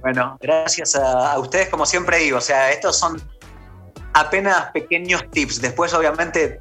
Bueno, 0.00 0.38
gracias 0.40 0.94
a, 0.96 1.32
a 1.32 1.38
ustedes, 1.38 1.68
como 1.68 1.86
siempre 1.86 2.18
digo, 2.18 2.38
o 2.38 2.40
sea, 2.40 2.72
estos 2.72 2.96
son 2.96 3.20
apenas 4.20 4.70
pequeños 4.72 5.22
tips. 5.30 5.60
Después, 5.60 5.92
obviamente, 5.94 6.60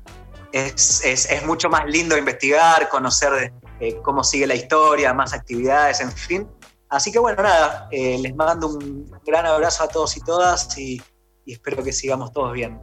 es, 0.51 1.27
mucho 1.45 1.69
más 1.69 1.85
lindo 1.85 2.17
investigar, 2.17 2.89
conocer 2.89 3.53
eh, 3.79 3.97
cómo 4.03 4.23
sigue 4.23 4.47
la 4.47 4.55
historia, 4.55 5.13
más 5.13 5.33
actividades, 5.33 6.01
en 6.01 6.11
fin. 6.11 6.47
Así 6.89 7.11
que 7.11 7.19
bueno, 7.19 7.43
nada, 7.43 7.87
eh, 7.91 8.17
les 8.19 8.35
mando 8.35 8.67
un 8.69 9.11
gran 9.25 9.45
abrazo 9.45 9.83
a 9.83 9.87
todos 9.89 10.15
y 10.15 10.21
todas 10.21 10.77
y 10.77 11.01
espero 11.45 11.83
que 11.83 11.91
sigamos 11.91 12.31
todos 12.31 12.53
bien. 12.53 12.79